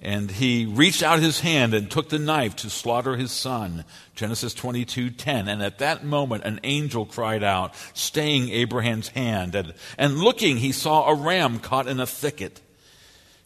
And 0.00 0.30
he 0.30 0.66
reached 0.66 1.02
out 1.02 1.20
his 1.20 1.40
hand 1.40 1.72
and 1.72 1.90
took 1.90 2.10
the 2.10 2.18
knife 2.18 2.56
to 2.56 2.68
slaughter 2.68 3.16
his 3.16 3.32
son. 3.32 3.84
Genesis 4.14 4.52
22:10. 4.52 5.48
And 5.48 5.62
at 5.62 5.78
that 5.78 6.04
moment 6.04 6.44
an 6.44 6.60
angel 6.62 7.06
cried 7.06 7.42
out, 7.42 7.74
staying 7.94 8.50
Abraham's 8.50 9.08
hand. 9.08 9.54
And, 9.54 9.72
and 9.96 10.18
looking, 10.18 10.58
he 10.58 10.72
saw 10.72 11.08
a 11.08 11.14
ram 11.14 11.58
caught 11.58 11.86
in 11.86 12.00
a 12.00 12.06
thicket 12.06 12.60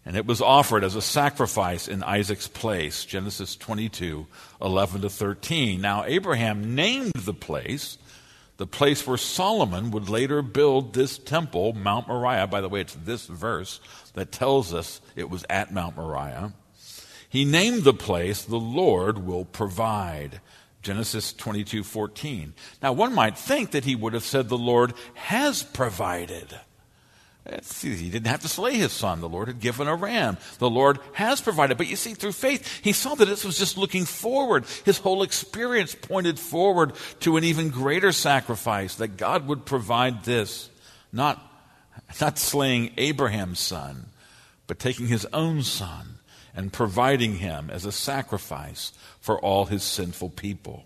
and 0.04 0.16
it 0.16 0.26
was 0.26 0.40
offered 0.40 0.84
as 0.84 0.94
a 0.94 1.02
sacrifice 1.02 1.88
in 1.88 2.02
Isaac's 2.02 2.48
place. 2.48 3.04
Genesis 3.04 3.56
22, 3.56 4.26
11 4.62 5.02
to 5.02 5.10
13. 5.10 5.80
Now, 5.80 6.04
Abraham 6.04 6.74
named 6.74 7.12
the 7.14 7.34
place, 7.34 7.98
the 8.56 8.66
place 8.66 9.06
where 9.06 9.18
Solomon 9.18 9.90
would 9.90 10.08
later 10.08 10.40
build 10.42 10.94
this 10.94 11.18
temple, 11.18 11.74
Mount 11.74 12.08
Moriah. 12.08 12.46
By 12.46 12.60
the 12.60 12.68
way, 12.68 12.80
it's 12.80 12.94
this 12.94 13.26
verse 13.26 13.80
that 14.14 14.32
tells 14.32 14.72
us 14.72 15.00
it 15.14 15.30
was 15.30 15.44
at 15.50 15.72
Mount 15.72 15.96
Moriah. 15.96 16.52
He 17.28 17.44
named 17.44 17.84
the 17.84 17.94
place, 17.94 18.44
the 18.44 18.56
Lord 18.56 19.26
will 19.26 19.44
provide. 19.44 20.40
Genesis 20.80 21.32
22, 21.32 21.84
14. 21.84 22.54
Now, 22.82 22.92
one 22.92 23.14
might 23.14 23.36
think 23.36 23.72
that 23.72 23.84
he 23.84 23.94
would 23.94 24.14
have 24.14 24.24
said, 24.24 24.48
the 24.48 24.56
Lord 24.56 24.94
has 25.14 25.62
provided. 25.62 26.58
Uh, 27.48 27.60
he 27.80 28.10
didn't 28.10 28.26
have 28.26 28.42
to 28.42 28.48
slay 28.48 28.74
his 28.74 28.92
son. 28.92 29.20
The 29.20 29.28
Lord 29.28 29.48
had 29.48 29.60
given 29.60 29.88
a 29.88 29.94
ram. 29.94 30.36
The 30.58 30.68
Lord 30.68 30.98
has 31.12 31.40
provided. 31.40 31.78
But 31.78 31.86
you 31.86 31.96
see, 31.96 32.14
through 32.14 32.32
faith, 32.32 32.80
he 32.82 32.92
saw 32.92 33.14
that 33.14 33.24
this 33.24 33.44
was 33.44 33.58
just 33.58 33.78
looking 33.78 34.04
forward. 34.04 34.64
His 34.84 34.98
whole 34.98 35.22
experience 35.22 35.94
pointed 35.94 36.38
forward 36.38 36.92
to 37.20 37.36
an 37.36 37.44
even 37.44 37.70
greater 37.70 38.12
sacrifice, 38.12 38.96
that 38.96 39.16
God 39.16 39.46
would 39.46 39.64
provide 39.64 40.24
this. 40.24 40.68
Not, 41.12 41.42
not 42.20 42.38
slaying 42.38 42.92
Abraham's 42.98 43.60
son, 43.60 44.06
but 44.66 44.78
taking 44.78 45.06
his 45.06 45.26
own 45.32 45.62
son 45.62 46.18
and 46.54 46.72
providing 46.72 47.36
him 47.36 47.70
as 47.70 47.84
a 47.84 47.92
sacrifice 47.92 48.92
for 49.20 49.38
all 49.40 49.66
his 49.66 49.82
sinful 49.82 50.30
people. 50.30 50.84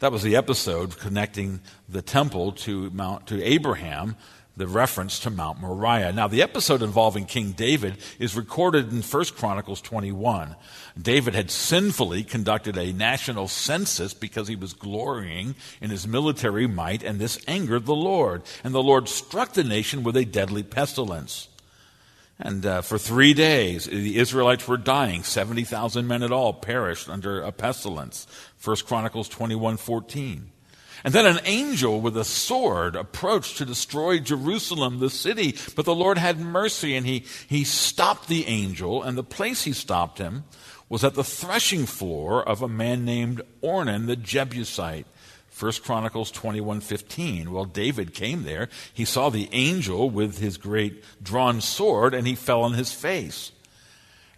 That 0.00 0.12
was 0.12 0.22
the 0.22 0.36
episode 0.36 0.98
connecting 0.98 1.60
the 1.88 2.02
temple 2.02 2.52
to 2.52 2.90
Mount, 2.90 3.26
to 3.28 3.42
Abraham 3.42 4.16
the 4.58 4.66
reference 4.66 5.20
to 5.20 5.30
Mount 5.30 5.60
Moriah. 5.60 6.12
Now, 6.12 6.26
the 6.26 6.42
episode 6.42 6.82
involving 6.82 7.26
King 7.26 7.52
David 7.52 7.96
is 8.18 8.36
recorded 8.36 8.92
in 8.92 9.02
1 9.02 9.24
Chronicles 9.36 9.80
21. 9.80 10.56
David 11.00 11.34
had 11.34 11.50
sinfully 11.50 12.24
conducted 12.24 12.76
a 12.76 12.92
national 12.92 13.46
census 13.46 14.14
because 14.14 14.48
he 14.48 14.56
was 14.56 14.72
glorying 14.72 15.54
in 15.80 15.90
his 15.90 16.08
military 16.08 16.66
might, 16.66 17.04
and 17.04 17.20
this 17.20 17.38
angered 17.46 17.86
the 17.86 17.94
Lord. 17.94 18.42
And 18.64 18.74
the 18.74 18.82
Lord 18.82 19.08
struck 19.08 19.52
the 19.52 19.64
nation 19.64 20.02
with 20.02 20.16
a 20.16 20.24
deadly 20.24 20.64
pestilence. 20.64 21.48
And 22.40 22.66
uh, 22.66 22.82
for 22.82 22.98
three 22.98 23.34
days, 23.34 23.86
the 23.86 24.18
Israelites 24.18 24.66
were 24.66 24.76
dying. 24.76 25.22
70,000 25.22 26.06
men 26.06 26.22
at 26.22 26.32
all 26.32 26.52
perished 26.52 27.08
under 27.08 27.40
a 27.40 27.52
pestilence. 27.52 28.26
1 28.62 28.76
Chronicles 28.86 29.28
21 29.28 29.76
14. 29.76 30.50
And 31.04 31.14
then 31.14 31.26
an 31.26 31.40
angel 31.44 32.00
with 32.00 32.16
a 32.16 32.24
sword 32.24 32.96
approached 32.96 33.58
to 33.58 33.64
destroy 33.64 34.18
Jerusalem, 34.18 34.98
the 34.98 35.10
city. 35.10 35.56
But 35.76 35.84
the 35.84 35.94
Lord 35.94 36.18
had 36.18 36.38
mercy 36.38 36.96
and 36.96 37.06
he, 37.06 37.24
he 37.48 37.64
stopped 37.64 38.28
the 38.28 38.46
angel. 38.46 39.02
And 39.02 39.16
the 39.16 39.24
place 39.24 39.64
he 39.64 39.72
stopped 39.72 40.18
him 40.18 40.44
was 40.88 41.04
at 41.04 41.14
the 41.14 41.24
threshing 41.24 41.86
floor 41.86 42.46
of 42.46 42.62
a 42.62 42.68
man 42.68 43.04
named 43.04 43.42
Ornan 43.62 44.06
the 44.06 44.16
Jebusite. 44.16 45.06
1 45.58 45.72
Chronicles 45.82 46.30
21:15. 46.32 47.48
Well, 47.48 47.64
David 47.64 48.14
came 48.14 48.44
there. 48.44 48.68
He 48.92 49.04
saw 49.04 49.28
the 49.28 49.48
angel 49.52 50.08
with 50.08 50.38
his 50.38 50.56
great 50.56 51.02
drawn 51.22 51.60
sword 51.60 52.14
and 52.14 52.26
he 52.26 52.34
fell 52.34 52.62
on 52.62 52.74
his 52.74 52.92
face. 52.92 53.52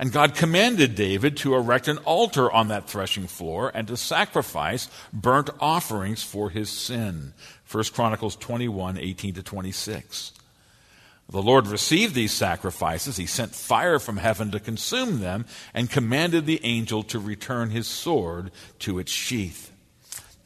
And 0.01 0.13
God 0.13 0.35
commanded 0.35 0.95
David 0.95 1.37
to 1.39 1.55
erect 1.55 1.87
an 1.87 1.99
altar 1.99 2.51
on 2.51 2.69
that 2.69 2.89
threshing 2.89 3.27
floor 3.27 3.71
and 3.75 3.87
to 3.89 3.99
sacrifice 3.99 4.89
burnt 5.13 5.51
offerings 5.61 6.23
for 6.23 6.49
his 6.49 6.71
sin. 6.71 7.35
1 7.71 7.85
Chronicles 7.93 8.35
21, 8.37 8.97
18 8.97 9.35
to 9.35 9.43
26. 9.43 10.33
The 11.29 11.43
Lord 11.43 11.67
received 11.67 12.15
these 12.15 12.33
sacrifices. 12.33 13.19
He 13.19 13.27
sent 13.27 13.55
fire 13.55 13.99
from 13.99 14.17
heaven 14.17 14.51
to 14.53 14.59
consume 14.59 15.21
them 15.21 15.45
and 15.75 15.91
commanded 15.91 16.47
the 16.47 16.65
angel 16.65 17.03
to 17.03 17.19
return 17.19 17.69
his 17.69 17.87
sword 17.87 18.53
to 18.79 18.99
its 18.99 19.13
sheath. 19.13 19.71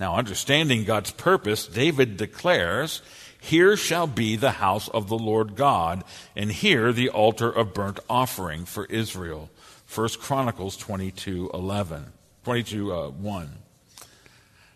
Now, 0.01 0.17
understanding 0.17 0.83
God's 0.83 1.13
purpose, 1.13 1.69
David 1.69 2.17
declares, 2.17 3.03
Here 3.45 3.77
shall 3.77 4.07
be 4.07 4.37
the 4.37 4.53
house 4.53 4.89
of 4.89 5.09
the 5.09 5.19
Lord 5.19 5.55
God, 5.55 6.03
and 6.35 6.51
here 6.51 6.95
the 6.95 7.11
altar 7.11 7.51
of 7.51 7.75
burnt 7.75 8.01
offering 8.09 8.65
for 8.65 8.87
Israel. 8.87 9.51
1 9.95 10.09
Chronicles 10.19 10.79
22 10.79 11.51
11, 11.53 12.07
22 12.45 12.95
uh, 12.95 13.11
1. 13.11 13.51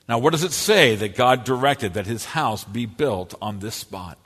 Now, 0.06 0.18
what 0.18 0.32
does 0.32 0.44
it 0.44 0.52
say 0.52 0.96
that 0.96 1.16
God 1.16 1.44
directed 1.44 1.94
that 1.94 2.06
his 2.06 2.26
house 2.26 2.62
be 2.62 2.84
built 2.84 3.34
on 3.40 3.60
this 3.60 3.74
spot? 3.74 4.18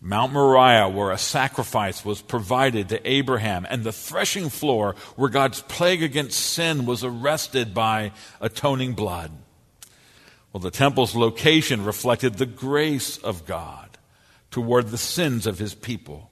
Mount 0.00 0.32
Moriah, 0.32 0.88
where 0.88 1.10
a 1.10 1.18
sacrifice 1.18 2.02
was 2.02 2.22
provided 2.22 2.88
to 2.88 3.06
Abraham, 3.06 3.66
and 3.68 3.84
the 3.84 3.92
threshing 3.92 4.48
floor 4.48 4.94
where 5.16 5.28
God's 5.28 5.60
plague 5.60 6.02
against 6.02 6.40
sin 6.40 6.86
was 6.86 7.04
arrested 7.04 7.74
by 7.74 8.12
atoning 8.40 8.94
blood. 8.94 9.32
Well, 10.54 10.62
the 10.62 10.70
temple's 10.70 11.14
location 11.14 11.84
reflected 11.84 12.34
the 12.34 12.46
grace 12.46 13.18
of 13.18 13.44
God 13.44 13.98
toward 14.50 14.88
the 14.88 14.96
sins 14.96 15.46
of 15.46 15.58
his 15.58 15.74
people. 15.74 16.30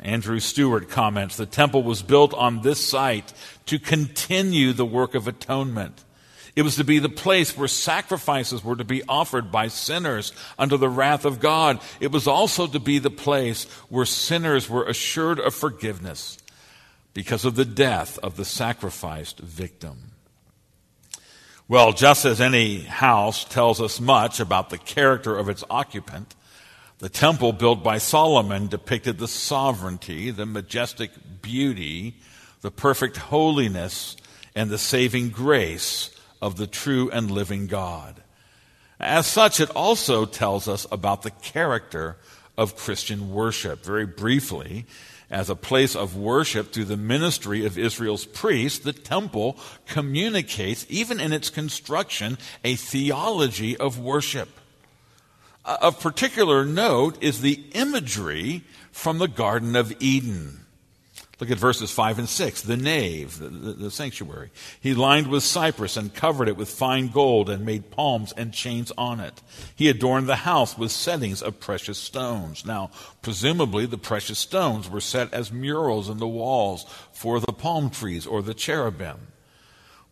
Andrew 0.00 0.40
Stewart 0.40 0.90
comments 0.90 1.36
the 1.36 1.46
temple 1.46 1.82
was 1.82 2.02
built 2.02 2.34
on 2.34 2.60
this 2.60 2.84
site 2.84 3.32
to 3.64 3.78
continue 3.78 4.74
the 4.74 4.84
work 4.84 5.14
of 5.14 5.26
atonement 5.26 6.04
it 6.58 6.62
was 6.62 6.74
to 6.74 6.82
be 6.82 6.98
the 6.98 7.08
place 7.08 7.56
where 7.56 7.68
sacrifices 7.68 8.64
were 8.64 8.74
to 8.74 8.82
be 8.82 9.04
offered 9.08 9.52
by 9.52 9.68
sinners 9.68 10.32
under 10.58 10.76
the 10.76 10.88
wrath 10.88 11.24
of 11.24 11.38
God. 11.38 11.78
It 12.00 12.10
was 12.10 12.26
also 12.26 12.66
to 12.66 12.80
be 12.80 12.98
the 12.98 13.10
place 13.10 13.66
where 13.88 14.04
sinners 14.04 14.68
were 14.68 14.84
assured 14.84 15.38
of 15.38 15.54
forgiveness 15.54 16.36
because 17.14 17.44
of 17.44 17.54
the 17.54 17.64
death 17.64 18.18
of 18.24 18.36
the 18.36 18.44
sacrificed 18.44 19.38
victim. 19.38 20.10
Well, 21.70 21.92
just 21.92 22.24
as 22.24 22.40
any 22.40 22.80
house 22.80 23.44
tells 23.44 23.78
us 23.82 24.00
much 24.00 24.40
about 24.40 24.70
the 24.70 24.78
character 24.78 25.36
of 25.36 25.50
its 25.50 25.62
occupant, 25.68 26.34
the 26.98 27.10
temple 27.10 27.52
built 27.52 27.84
by 27.84 27.98
Solomon 27.98 28.68
depicted 28.68 29.18
the 29.18 29.28
sovereignty, 29.28 30.30
the 30.30 30.46
majestic 30.46 31.10
beauty, 31.42 32.16
the 32.62 32.70
perfect 32.70 33.18
holiness, 33.18 34.16
and 34.54 34.70
the 34.70 34.78
saving 34.78 35.28
grace 35.28 36.08
of 36.40 36.56
the 36.56 36.66
true 36.66 37.10
and 37.10 37.30
living 37.30 37.66
God. 37.66 38.22
As 38.98 39.26
such, 39.26 39.60
it 39.60 39.68
also 39.76 40.24
tells 40.24 40.68
us 40.68 40.86
about 40.90 41.20
the 41.20 41.30
character 41.30 42.16
of 42.56 42.76
Christian 42.76 43.30
worship. 43.30 43.84
Very 43.84 44.06
briefly, 44.06 44.86
as 45.30 45.50
a 45.50 45.56
place 45.56 45.94
of 45.94 46.16
worship 46.16 46.72
through 46.72 46.86
the 46.86 46.96
ministry 46.96 47.66
of 47.66 47.78
Israel's 47.78 48.24
priests, 48.24 48.78
the 48.78 48.92
temple 48.92 49.58
communicates, 49.86 50.86
even 50.88 51.20
in 51.20 51.32
its 51.32 51.50
construction, 51.50 52.38
a 52.64 52.76
theology 52.76 53.76
of 53.76 53.98
worship. 53.98 54.48
Of 55.64 56.00
particular 56.00 56.64
note 56.64 57.22
is 57.22 57.42
the 57.42 57.62
imagery 57.72 58.64
from 58.90 59.18
the 59.18 59.28
Garden 59.28 59.76
of 59.76 59.92
Eden. 60.00 60.57
Look 61.40 61.52
at 61.52 61.58
verses 61.58 61.92
5 61.92 62.18
and 62.18 62.28
6. 62.28 62.62
The 62.62 62.76
nave, 62.76 63.38
the, 63.38 63.48
the, 63.48 63.72
the, 63.74 63.90
sanctuary. 63.92 64.50
He 64.80 64.92
lined 64.92 65.28
with 65.28 65.44
cypress 65.44 65.96
and 65.96 66.12
covered 66.12 66.48
it 66.48 66.56
with 66.56 66.68
fine 66.68 67.08
gold 67.08 67.48
and 67.48 67.64
made 67.64 67.92
palms 67.92 68.32
and 68.36 68.52
chains 68.52 68.90
on 68.98 69.20
it. 69.20 69.40
He 69.76 69.88
adorned 69.88 70.26
the 70.26 70.36
house 70.36 70.76
with 70.76 70.90
settings 70.90 71.40
of 71.40 71.60
precious 71.60 71.98
stones. 71.98 72.66
Now, 72.66 72.90
presumably 73.22 73.86
the 73.86 73.98
precious 73.98 74.40
stones 74.40 74.90
were 74.90 75.00
set 75.00 75.32
as 75.32 75.52
murals 75.52 76.08
in 76.08 76.18
the 76.18 76.26
walls 76.26 76.84
for 77.12 77.38
the 77.38 77.52
palm 77.52 77.90
trees 77.90 78.26
or 78.26 78.42
the 78.42 78.54
cherubim. 78.54 79.28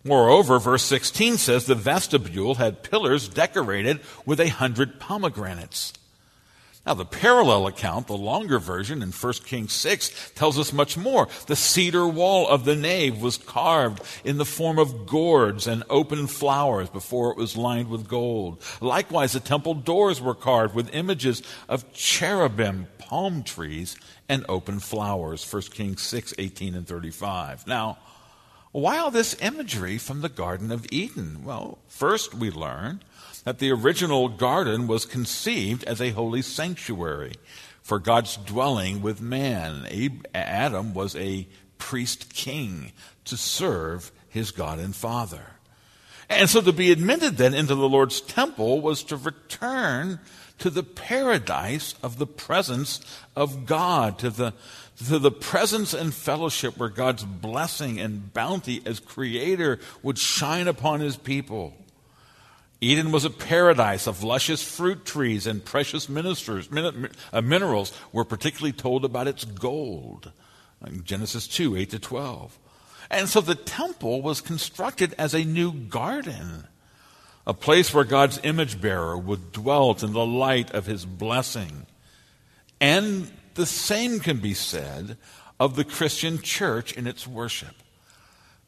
Moreover, 0.05 0.61
verse 0.61 0.85
16 0.85 1.39
says 1.39 1.67
the 1.67 1.75
vestibule 1.75 2.55
had 2.55 2.85
pillars 2.85 3.29
decorated 3.29 3.99
with 4.25 4.39
a 4.39 4.49
hundred 4.49 5.01
pomegranates. 5.01 5.93
Now, 6.87 6.95
the 6.95 7.05
parallel 7.05 7.67
account, 7.67 8.07
the 8.07 8.17
longer 8.17 8.61
version 8.61 9.03
in 9.03 9.11
1 9.11 9.33
Kings 9.45 9.73
6, 9.73 10.31
tells 10.37 10.57
us 10.57 10.73
much 10.73 10.97
more. 10.97 11.27
The 11.49 11.57
cedar 11.57 12.07
wall 12.07 12.49
of 12.49 12.65
the 12.65 12.77
nave 12.77 13.21
was 13.21 13.39
carved 13.39 14.03
in 14.25 14.39
the 14.39 14.45
form 14.45 14.79
of 14.79 15.05
gourds 15.05 15.67
and 15.67 15.83
open 15.91 16.29
flowers 16.29 16.89
before 16.89 17.33
it 17.33 17.37
was 17.37 17.57
lined 17.57 17.91
with 17.91 18.07
gold. 18.07 18.63
Likewise, 18.81 19.33
the 19.33 19.41
temple 19.41 19.75
doors 19.75 20.21
were 20.21 20.35
carved 20.35 20.77
with 20.77 20.95
images 20.95 21.43
of 21.69 21.93
cherubim, 21.93 22.87
palm 22.99 23.43
trees, 23.43 23.97
and 24.29 24.45
open 24.49 24.79
flowers. 24.79 25.45
1 25.53 25.63
Kings 25.63 26.03
6, 26.03 26.35
18 26.39 26.77
and 26.77 26.87
35. 26.87 27.67
Now, 27.67 27.99
why 28.71 28.99
all 28.99 29.11
this 29.11 29.35
imagery 29.41 29.99
from 29.99 30.21
the 30.21 30.29
Garden 30.29 30.71
of 30.71 30.87
Eden? 30.93 31.43
Well, 31.43 31.79
first 31.89 32.35
we 32.35 32.51
learn 32.51 33.01
that 33.47 33.61
the 33.61 33.71
original 33.71 34.29
garden 34.29 34.89
was 34.89 35.07
conceived 35.07 35.85
as 35.85 36.01
a 36.01 36.11
holy 36.11 36.43
sanctuary 36.43 37.35
for 37.81 38.01
God's 38.01 38.37
dwelling 38.39 39.01
with 39.01 39.21
man. 39.21 39.87
Adam 40.35 40.93
was 40.95 41.15
a 41.15 41.47
priest 41.79 42.35
king 42.35 42.91
to 43.25 43.37
serve 43.37 44.11
his 44.29 44.51
God 44.51 44.81
and 44.81 44.97
Father. 44.97 45.53
And 46.29 46.51
so 46.51 46.61
to 46.61 46.73
be 46.73 46.91
admitted 46.91 47.37
then 47.37 47.55
into 47.55 47.77
the 47.77 47.89
Lord's 47.89 48.21
temple 48.21 48.81
was 48.81 49.05
to 49.05 49.17
return 49.17 50.19
to 50.59 50.69
the 50.69 50.83
paradise 50.83 51.95
of 52.03 52.19
the 52.19 52.27
presence 52.27 53.01
of 53.37 53.65
God, 53.65 54.19
to 54.19 54.31
the, 54.31 54.55
to 55.07 55.21
the 55.21 55.31
presence 55.31 55.95
and 55.95 56.13
fellowship 56.13 56.77
where 56.77 56.89
God's 56.89 57.23
blessing 57.23 58.01
and 58.01 58.35
bounty 58.35 58.83
as 58.85 58.99
creator 58.99 59.79
would 60.03 60.19
shine 60.19 60.67
upon 60.67 60.99
his 60.99 61.17
people. 61.17 61.75
Eden 62.81 63.11
was 63.11 63.25
a 63.25 63.31
paradise 63.31 64.07
of 64.07 64.23
luscious 64.23 64.63
fruit 64.63 65.05
trees 65.05 65.47
and 65.47 65.65
precious 65.65 66.09
min, 66.09 66.27
uh, 67.33 67.41
minerals. 67.41 67.93
We're 68.13 68.25
particularly 68.25 68.73
told 68.73 69.05
about 69.05 69.29
its 69.29 69.45
gold. 69.45 70.33
Genesis 71.05 71.49
2, 71.49 71.77
8 71.77 71.91
to 71.91 71.99
12. 71.99 72.59
And 73.11 73.29
so 73.29 73.41
the 73.41 73.55
temple 73.55 74.21
was 74.21 74.41
constructed 74.41 75.15
as 75.17 75.35
a 75.35 75.45
new 75.45 75.73
garden, 75.73 76.67
a 77.47 77.55
place 77.55 77.95
where 77.95 78.05
God's 78.05 78.41
image 78.43 78.81
bearer 78.81 79.17
would 79.17 79.53
dwell 79.53 79.97
in 80.03 80.13
the 80.13 80.27
light 80.27 80.71
of 80.73 80.87
his 80.87 81.07
blessing. 81.07 81.87
And 82.81 83.31
the 83.55 83.67
same 83.67 84.21
can 84.21 84.39
be 84.39 84.55
said 84.55 85.17
of 85.59 85.77
the 85.77 85.85
Christian 85.85 86.43
church 86.43 86.93
in 86.93 87.07
its 87.07 87.27
worship. 87.27 87.75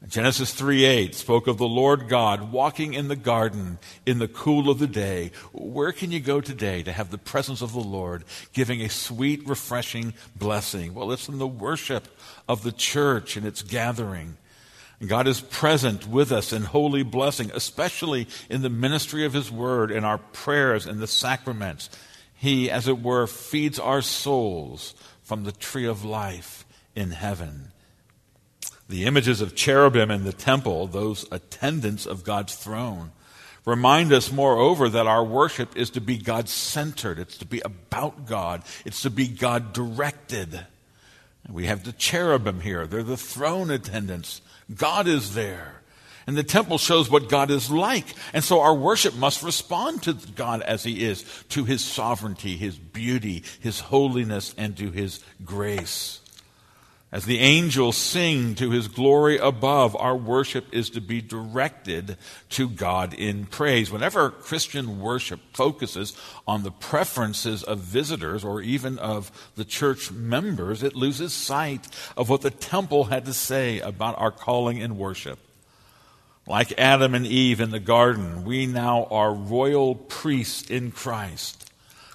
Genesis 0.07 0.53
3 0.53 0.85
8 0.85 1.13
spoke 1.13 1.47
of 1.47 1.57
the 1.57 1.67
Lord 1.67 2.07
God 2.07 2.53
walking 2.53 2.93
in 2.93 3.09
the 3.09 3.17
garden 3.17 3.79
in 4.05 4.19
the 4.19 4.29
cool 4.29 4.69
of 4.69 4.79
the 4.79 4.87
day. 4.87 5.31
Where 5.51 5.91
can 5.91 6.09
you 6.13 6.21
go 6.21 6.39
today 6.39 6.83
to 6.83 6.93
have 6.93 7.11
the 7.11 7.17
presence 7.17 7.61
of 7.61 7.73
the 7.73 7.81
Lord 7.81 8.23
giving 8.53 8.81
a 8.81 8.89
sweet, 8.89 9.45
refreshing 9.45 10.13
blessing? 10.37 10.93
Well, 10.93 11.11
it's 11.11 11.27
in 11.27 11.37
the 11.37 11.45
worship 11.45 12.07
of 12.47 12.63
the 12.63 12.71
church 12.71 13.35
and 13.35 13.45
its 13.45 13.61
gathering. 13.61 14.37
God 15.05 15.27
is 15.27 15.41
present 15.41 16.07
with 16.07 16.31
us 16.31 16.53
in 16.53 16.63
holy 16.63 17.03
blessing, 17.03 17.51
especially 17.53 18.27
in 18.49 18.61
the 18.61 18.69
ministry 18.69 19.25
of 19.25 19.33
His 19.33 19.51
Word, 19.51 19.91
in 19.91 20.05
our 20.05 20.17
prayers 20.17 20.85
and 20.85 20.99
the 20.99 21.07
sacraments. 21.07 21.89
He, 22.33 22.71
as 22.71 22.87
it 22.87 23.01
were, 23.01 23.27
feeds 23.27 23.79
our 23.79 24.01
souls 24.01 24.93
from 25.23 25.43
the 25.43 25.51
tree 25.51 25.85
of 25.85 26.05
life 26.05 26.65
in 26.95 27.11
heaven. 27.11 27.73
The 28.89 29.05
images 29.05 29.39
of 29.39 29.55
cherubim 29.55 30.09
in 30.09 30.23
the 30.23 30.33
temple, 30.33 30.87
those 30.87 31.25
attendants 31.31 32.07
of 32.07 32.23
God's 32.23 32.55
throne, 32.55 33.11
remind 33.63 34.11
us, 34.11 34.31
moreover, 34.31 34.89
that 34.89 35.05
our 35.05 35.23
worship 35.23 35.77
is 35.77 35.91
to 35.91 36.01
be 36.01 36.17
God 36.17 36.49
centered. 36.49 37.19
It's 37.19 37.37
to 37.37 37.45
be 37.45 37.61
about 37.63 38.25
God. 38.25 38.63
It's 38.85 39.03
to 39.03 39.11
be 39.11 39.27
God 39.27 39.73
directed. 39.73 40.65
We 41.47 41.67
have 41.67 41.83
the 41.83 41.91
cherubim 41.91 42.61
here. 42.61 42.87
They're 42.87 43.03
the 43.03 43.15
throne 43.15 43.69
attendants. 43.69 44.41
God 44.75 45.07
is 45.07 45.35
there. 45.35 45.81
And 46.25 46.37
the 46.37 46.43
temple 46.43 46.77
shows 46.77 47.09
what 47.09 47.29
God 47.29 47.49
is 47.49 47.71
like. 47.71 48.05
And 48.33 48.43
so 48.43 48.61
our 48.61 48.73
worship 48.73 49.15
must 49.15 49.41
respond 49.41 50.03
to 50.03 50.13
God 50.13 50.61
as 50.61 50.83
He 50.83 51.03
is, 51.03 51.23
to 51.49 51.63
His 51.63 51.83
sovereignty, 51.83 52.55
His 52.57 52.75
beauty, 52.75 53.43
His 53.59 53.79
holiness, 53.79 54.53
and 54.57 54.77
to 54.77 54.91
His 54.91 55.23
grace. 55.43 56.21
As 57.11 57.25
the 57.25 57.39
angels 57.39 57.97
sing 57.97 58.53
to 58.55 58.69
his 58.69 58.87
glory 58.87 59.37
above, 59.37 59.95
our 59.95 60.15
worship 60.15 60.65
is 60.71 60.91
to 60.91 61.01
be 61.01 61.21
directed 61.21 62.17
to 62.49 62.69
God 62.69 63.15
in 63.15 63.47
praise. 63.47 63.89
Whenever 63.89 64.29
Christian 64.29 64.99
worship 64.99 65.39
focuses 65.53 66.15
on 66.47 66.61
the 66.61 66.71
preferences 66.71 67.63
of 67.63 67.79
visitors 67.79 68.43
or 68.43 68.61
even 68.61 68.99
of 68.99 69.31
the 69.55 69.65
church 69.65 70.11
members, 70.11 70.83
it 70.83 70.95
loses 70.95 71.33
sight 71.33 71.87
of 72.15 72.29
what 72.29 72.41
the 72.41 72.51
temple 72.51 73.05
had 73.05 73.25
to 73.25 73.33
say 73.33 73.79
about 73.79 74.19
our 74.19 74.31
calling 74.31 74.77
in 74.77 74.95
worship. 74.95 75.39
Like 76.45 76.77
Adam 76.77 77.15
and 77.15 77.25
Eve 77.25 77.59
in 77.59 77.71
the 77.71 77.79
garden, 77.79 78.43
we 78.43 78.67
now 78.67 79.05
are 79.05 79.33
royal 79.33 79.95
priests 79.95 80.69
in 80.69 80.91
Christ, 80.91 81.71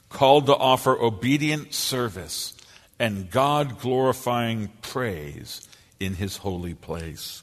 called 0.08 0.46
to 0.46 0.54
offer 0.54 0.96
obedient 0.96 1.74
service 1.74 2.53
and 2.98 3.30
God 3.30 3.80
glorifying 3.80 4.70
praise 4.82 5.68
in 6.00 6.14
his 6.14 6.38
holy 6.38 6.74
place. 6.74 7.42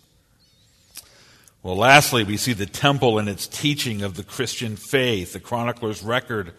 Well, 1.63 1.75
lastly, 1.75 2.23
we 2.23 2.37
see 2.37 2.53
the 2.53 2.65
temple 2.65 3.19
and 3.19 3.29
its 3.29 3.47
teaching 3.47 4.01
of 4.01 4.15
the 4.15 4.23
Christian 4.23 4.75
faith. 4.75 5.33
The 5.33 5.39
chronicler's 5.39 6.01
record 6.01 6.53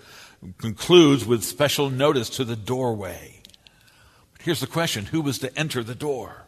concludes 0.58 1.24
with 1.24 1.42
special 1.42 1.90
notice 1.90 2.30
to 2.30 2.44
the 2.44 2.56
doorway. 2.56 3.40
But 4.32 4.42
here's 4.42 4.60
the 4.60 4.66
question 4.66 5.06
who 5.06 5.20
was 5.20 5.38
to 5.40 5.56
enter 5.58 5.82
the 5.82 5.94
door? 5.94 6.41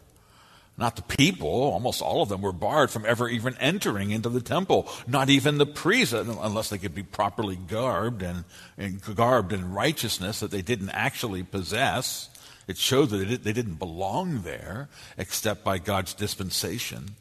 Not 0.77 0.97
the 0.97 1.01
people. 1.01 1.49
Almost 1.49 2.01
all 2.01 2.21
of 2.21 2.29
them 2.29 2.41
were 2.41 2.51
barred 2.51 2.91
from 2.91 3.05
ever 3.05 3.29
even 3.29 3.55
entering 3.59 4.11
into 4.11 4.29
the 4.29 4.41
temple. 4.41 4.89
Not 5.07 5.29
even 5.29 5.57
the 5.57 5.65
priests, 5.65 6.13
unless 6.13 6.69
they 6.69 6.77
could 6.77 6.93
be 6.93 7.03
properly 7.03 7.55
garbed 7.55 8.21
and, 8.21 8.43
and 8.77 9.01
garbed 9.15 9.53
in 9.53 9.71
righteousness 9.71 10.41
that 10.41 10.51
they 10.51 10.61
didn't 10.61 10.89
actually 10.89 11.43
possess. 11.43 12.29
It 12.67 12.77
showed 12.77 13.09
that 13.11 13.43
they 13.43 13.53
didn't 13.53 13.75
belong 13.75 14.41
there 14.41 14.89
except 15.17 15.63
by 15.63 15.77
God's 15.77 16.13
dispensation. 16.13 17.15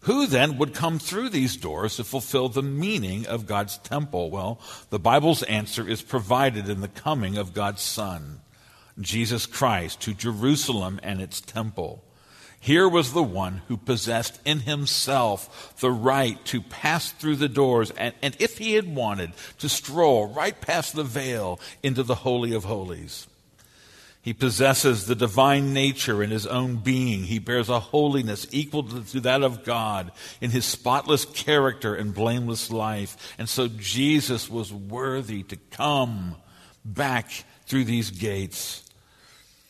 Who 0.00 0.26
then 0.26 0.58
would 0.58 0.74
come 0.74 0.98
through 0.98 1.30
these 1.30 1.56
doors 1.56 1.96
to 1.96 2.04
fulfill 2.04 2.50
the 2.50 2.62
meaning 2.62 3.26
of 3.26 3.46
God's 3.46 3.78
temple? 3.78 4.30
Well, 4.30 4.60
the 4.90 4.98
Bible's 4.98 5.42
answer 5.44 5.88
is 5.88 6.02
provided 6.02 6.68
in 6.68 6.82
the 6.82 6.88
coming 6.88 7.38
of 7.38 7.54
God's 7.54 7.80
Son, 7.80 8.40
Jesus 9.00 9.46
Christ, 9.46 10.02
to 10.02 10.12
Jerusalem 10.12 11.00
and 11.02 11.22
its 11.22 11.40
temple. 11.40 12.04
Here 12.64 12.88
was 12.88 13.12
the 13.12 13.22
one 13.22 13.60
who 13.68 13.76
possessed 13.76 14.40
in 14.46 14.60
himself 14.60 15.76
the 15.80 15.90
right 15.90 16.42
to 16.46 16.62
pass 16.62 17.12
through 17.12 17.36
the 17.36 17.46
doors 17.46 17.90
and, 17.90 18.14
and, 18.22 18.34
if 18.38 18.56
he 18.56 18.72
had 18.72 18.96
wanted, 18.96 19.32
to 19.58 19.68
stroll 19.68 20.28
right 20.28 20.58
past 20.58 20.94
the 20.94 21.04
veil 21.04 21.60
into 21.82 22.02
the 22.02 22.14
Holy 22.14 22.54
of 22.54 22.64
Holies. 22.64 23.26
He 24.22 24.32
possesses 24.32 25.04
the 25.04 25.14
divine 25.14 25.74
nature 25.74 26.22
in 26.22 26.30
his 26.30 26.46
own 26.46 26.76
being. 26.76 27.24
He 27.24 27.38
bears 27.38 27.68
a 27.68 27.80
holiness 27.80 28.46
equal 28.50 28.84
to 28.84 29.20
that 29.20 29.42
of 29.42 29.62
God 29.62 30.10
in 30.40 30.50
his 30.50 30.64
spotless 30.64 31.26
character 31.26 31.94
and 31.94 32.14
blameless 32.14 32.70
life. 32.70 33.34
And 33.36 33.46
so 33.46 33.68
Jesus 33.68 34.48
was 34.48 34.72
worthy 34.72 35.42
to 35.42 35.56
come 35.70 36.36
back 36.82 37.30
through 37.66 37.84
these 37.84 38.10
gates. 38.10 38.83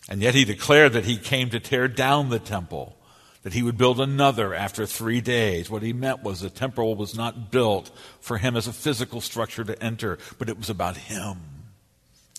And 0.08 0.20
yet 0.20 0.34
he 0.34 0.44
declared 0.44 0.92
that 0.92 1.06
he 1.06 1.16
came 1.16 1.50
to 1.50 1.60
tear 1.60 1.88
down 1.88 2.28
the 2.28 2.38
temple, 2.38 2.96
that 3.42 3.54
he 3.54 3.62
would 3.62 3.78
build 3.78 4.00
another 4.00 4.54
after 4.54 4.86
three 4.86 5.20
days. 5.20 5.70
What 5.70 5.82
he 5.82 5.92
meant 5.92 6.22
was 6.22 6.40
the 6.40 6.50
temple 6.50 6.94
was 6.94 7.16
not 7.16 7.50
built 7.50 7.90
for 8.20 8.38
him 8.38 8.56
as 8.56 8.66
a 8.66 8.72
physical 8.72 9.20
structure 9.20 9.64
to 9.64 9.82
enter, 9.82 10.18
but 10.38 10.48
it 10.48 10.58
was 10.58 10.68
about 10.68 10.96
him. 10.96 11.38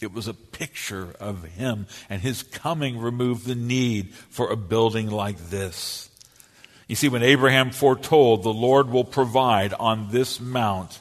It 0.02 0.14
was 0.14 0.28
a 0.28 0.34
picture 0.34 1.16
of 1.20 1.44
him, 1.44 1.88
and 2.10 2.22
his 2.22 2.44
coming 2.44 3.00
removed 3.00 3.46
the 3.46 3.56
need 3.56 4.14
for 4.14 4.52
a 4.52 4.58
building 4.58 5.10
like 5.10 5.50
this. 5.50 6.10
You 6.88 6.96
see, 6.96 7.10
when 7.10 7.24
Abraham 7.24 7.72
foretold 7.72 8.44
the 8.44 8.54
Lord 8.54 8.90
will 8.90 9.06
provide 9.06 9.74
on 9.74 10.12
this 10.12 10.40
mount, 10.40 11.00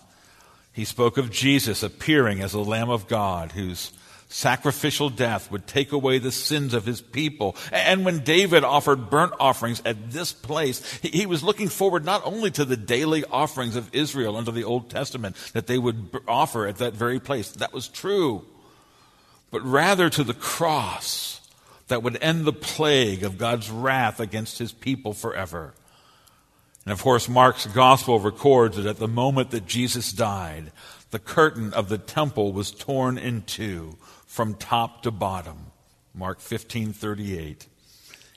he 0.72 0.84
spoke 0.84 1.18
of 1.18 1.30
Jesus 1.30 1.82
appearing 1.82 2.40
as 2.40 2.52
the 2.52 2.64
Lamb 2.64 2.88
of 2.88 3.06
God 3.06 3.52
whose 3.52 3.92
sacrificial 4.34 5.10
death 5.10 5.48
would 5.52 5.64
take 5.64 5.92
away 5.92 6.18
the 6.18 6.32
sins 6.32 6.74
of 6.74 6.84
his 6.84 7.00
people. 7.00 7.54
And 7.70 8.04
when 8.04 8.24
David 8.24 8.64
offered 8.64 9.08
burnt 9.08 9.32
offerings 9.38 9.80
at 9.84 10.10
this 10.10 10.32
place, 10.32 10.98
he 11.02 11.24
was 11.24 11.44
looking 11.44 11.68
forward 11.68 12.04
not 12.04 12.20
only 12.24 12.50
to 12.50 12.64
the 12.64 12.76
daily 12.76 13.24
offerings 13.26 13.76
of 13.76 13.94
Israel 13.94 14.36
under 14.36 14.50
the 14.50 14.64
Old 14.64 14.90
Testament 14.90 15.36
that 15.52 15.68
they 15.68 15.78
would 15.78 16.20
offer 16.26 16.66
at 16.66 16.78
that 16.78 16.94
very 16.94 17.20
place. 17.20 17.52
That 17.52 17.72
was 17.72 17.86
true. 17.86 18.44
But 19.52 19.62
rather 19.62 20.10
to 20.10 20.24
the 20.24 20.34
cross 20.34 21.40
that 21.86 22.02
would 22.02 22.20
end 22.20 22.44
the 22.44 22.52
plague 22.52 23.22
of 23.22 23.38
God's 23.38 23.70
wrath 23.70 24.18
against 24.18 24.58
his 24.58 24.72
people 24.72 25.12
forever. 25.12 25.74
And 26.84 26.92
of 26.92 27.00
course, 27.00 27.28
Mark's 27.28 27.66
gospel 27.66 28.18
records 28.18 28.78
that 28.78 28.86
at 28.86 28.98
the 28.98 29.06
moment 29.06 29.52
that 29.52 29.66
Jesus 29.66 30.10
died, 30.10 30.72
the 31.12 31.20
curtain 31.20 31.72
of 31.72 31.88
the 31.88 31.98
temple 31.98 32.52
was 32.52 32.72
torn 32.72 33.16
in 33.16 33.42
two 33.42 33.96
from 34.34 34.52
top 34.54 35.04
to 35.04 35.12
bottom. 35.12 35.66
Mark 36.12 36.40
15:38. 36.40 37.68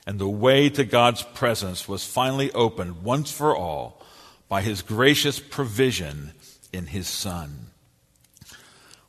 And 0.06 0.20
the 0.20 0.28
way 0.28 0.70
to 0.70 0.84
God's 0.84 1.24
presence 1.24 1.88
was 1.88 2.06
finally 2.06 2.52
opened 2.52 3.02
once 3.02 3.32
for 3.32 3.56
all 3.56 4.00
by 4.48 4.62
his 4.62 4.80
gracious 4.80 5.40
provision 5.40 6.34
in 6.72 6.86
his 6.86 7.08
son. 7.08 7.70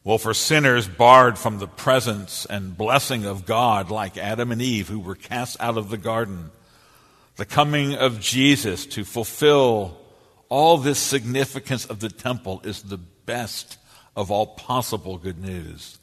Well, 0.03 0.17
for 0.17 0.33
sinners 0.33 0.87
barred 0.87 1.37
from 1.37 1.59
the 1.59 1.67
presence 1.67 2.47
and 2.49 2.75
blessing 2.75 3.23
of 3.23 3.45
God, 3.45 3.91
like 3.91 4.17
Adam 4.17 4.51
and 4.51 4.59
Eve, 4.61 4.87
who 4.87 4.99
were 4.99 5.13
cast 5.13 5.57
out 5.59 5.77
of 5.77 5.89
the 5.89 5.97
garden, 5.97 6.49
the 7.35 7.45
coming 7.45 7.93
of 7.93 8.19
Jesus 8.19 8.87
to 8.87 9.05
fulfill 9.05 9.95
all 10.49 10.79
this 10.79 10.97
significance 10.97 11.85
of 11.85 11.99
the 11.99 12.09
temple 12.09 12.61
is 12.63 12.81
the 12.81 12.97
best 12.97 13.77
of 14.15 14.31
all 14.31 14.47
possible 14.47 15.19
good 15.19 15.37
news. 15.37 15.99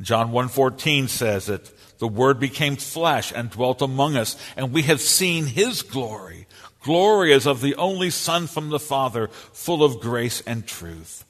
John 0.00 0.32
1:14 0.32 1.08
says 1.08 1.48
it, 1.48 1.70
the 1.98 2.08
word 2.08 2.40
became 2.40 2.76
flesh 2.76 3.32
and 3.34 3.50
dwelt 3.50 3.82
among 3.82 4.16
us 4.16 4.36
and 4.56 4.72
we 4.72 4.82
have 4.82 5.00
seen 5.00 5.46
his 5.46 5.82
glory. 5.82 6.46
Glory 6.82 7.34
as 7.34 7.46
of 7.46 7.60
the 7.60 7.74
only 7.74 8.08
son 8.08 8.46
from 8.46 8.70
the 8.70 8.80
father, 8.80 9.28
full 9.52 9.84
of 9.84 10.00
grace 10.00 10.42
and 10.46 10.66
truth. 10.66 11.24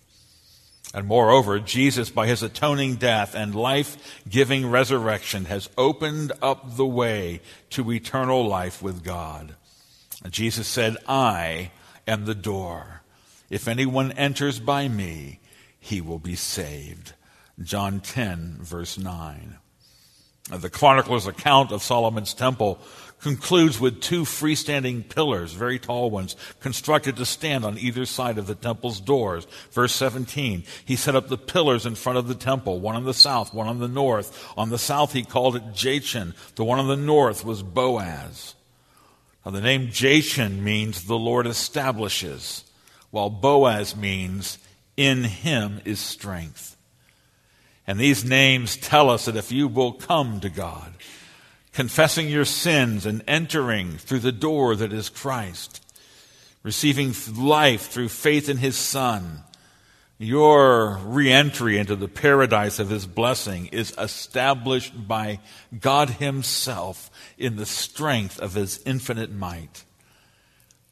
And 0.95 1.07
moreover, 1.07 1.59
Jesus, 1.59 2.11
by 2.11 2.27
his 2.27 2.43
atoning 2.43 2.97
death 2.97 3.35
and 3.35 3.55
life 3.55 4.23
giving 4.29 4.71
resurrection, 4.71 5.45
has 5.47 5.69
opened 5.77 6.33
up 6.41 6.77
the 6.77 6.87
way 6.87 7.41
to 7.71 7.93
eternal 7.93 8.47
life 8.47 8.83
with 8.83 9.05
God. 9.05 9.55
Jesus 10.29 10.67
said, 10.67 10.97
I 11.09 11.71
am 12.07 12.25
the 12.25 12.35
door. 12.35 13.03
If 13.49 13.67
anyone 13.67 14.13
enters 14.13 14.59
by 14.61 14.89
me, 14.89 15.41
he 15.79 16.01
will 16.01 16.19
be 16.19 16.37
saved. 16.37 17.15
John 17.62 18.01
10, 18.01 18.59
verse 18.61 18.99
9. 18.99 19.57
The 20.51 20.70
chronicler's 20.70 21.27
account 21.27 21.70
of 21.70 21.83
Solomon's 21.83 22.35
temple 22.35 22.81
concludes 23.20 23.79
with 23.79 24.01
two 24.01 24.23
freestanding 24.23 25.09
pillars, 25.09 25.53
very 25.53 25.79
tall 25.79 26.11
ones, 26.11 26.37
constructed 26.61 27.16
to 27.16 27.27
stand 27.27 27.64
on 27.64 27.79
either 27.79 28.07
side 28.07 28.38
of 28.38 28.46
the 28.46 28.55
temple's 28.55 29.01
doors. 29.01 29.46
Verse 29.70 29.94
17, 29.94 30.64
he 30.85 30.96
set 30.96 31.14
up 31.14 31.29
the 31.29 31.38
pillars 31.38 31.87
in 31.87 31.94
front 31.94 32.18
of 32.18 32.29
the 32.29 32.35
temple, 32.35 32.81
one 32.81 32.96
on 32.96 33.05
the 33.05 33.14
south, 33.14 33.55
one 33.55 33.68
on 33.68 33.79
the 33.79 33.88
north. 33.88 34.53
On 34.57 34.70
the 34.70 34.79
south, 34.79 35.12
he 35.12 35.23
called 35.23 35.57
it 35.57 35.73
Jachin. 35.73 36.35
The 36.57 36.64
one 36.64 36.79
on 36.79 36.88
the 36.88 36.96
north 36.96 37.44
was 37.44 37.62
Boaz. 37.62 38.55
Now, 39.44 39.53
the 39.53 39.61
name 39.61 39.88
Jachin 39.88 40.61
means 40.61 41.05
the 41.05 41.18
Lord 41.18 41.46
establishes, 41.46 42.64
while 43.11 43.31
Boaz 43.31 43.94
means 43.94 44.59
in 44.96 45.25
him 45.25 45.81
is 45.85 46.01
strength. 46.01 46.70
And 47.90 47.98
these 47.98 48.24
names 48.24 48.76
tell 48.76 49.11
us 49.11 49.24
that 49.24 49.35
if 49.35 49.50
you 49.50 49.66
will 49.66 49.90
come 49.90 50.38
to 50.42 50.48
God, 50.48 50.92
confessing 51.72 52.29
your 52.29 52.44
sins 52.44 53.05
and 53.05 53.20
entering 53.26 53.98
through 53.98 54.20
the 54.20 54.31
door 54.31 54.76
that 54.76 54.92
is 54.92 55.09
Christ, 55.09 55.85
receiving 56.62 57.12
life 57.37 57.88
through 57.88 58.11
faith 58.11 58.48
in 58.48 58.59
His 58.59 58.76
Son, 58.76 59.42
your 60.18 60.98
reentry 60.98 61.79
into 61.79 61.96
the 61.96 62.07
paradise 62.07 62.79
of 62.79 62.90
His 62.90 63.07
blessing 63.07 63.66
is 63.72 63.92
established 63.98 65.09
by 65.09 65.40
God 65.76 66.11
Himself 66.11 67.11
in 67.37 67.57
the 67.57 67.66
strength 67.66 68.38
of 68.38 68.55
His 68.55 68.81
infinite 68.87 69.33
might. 69.33 69.83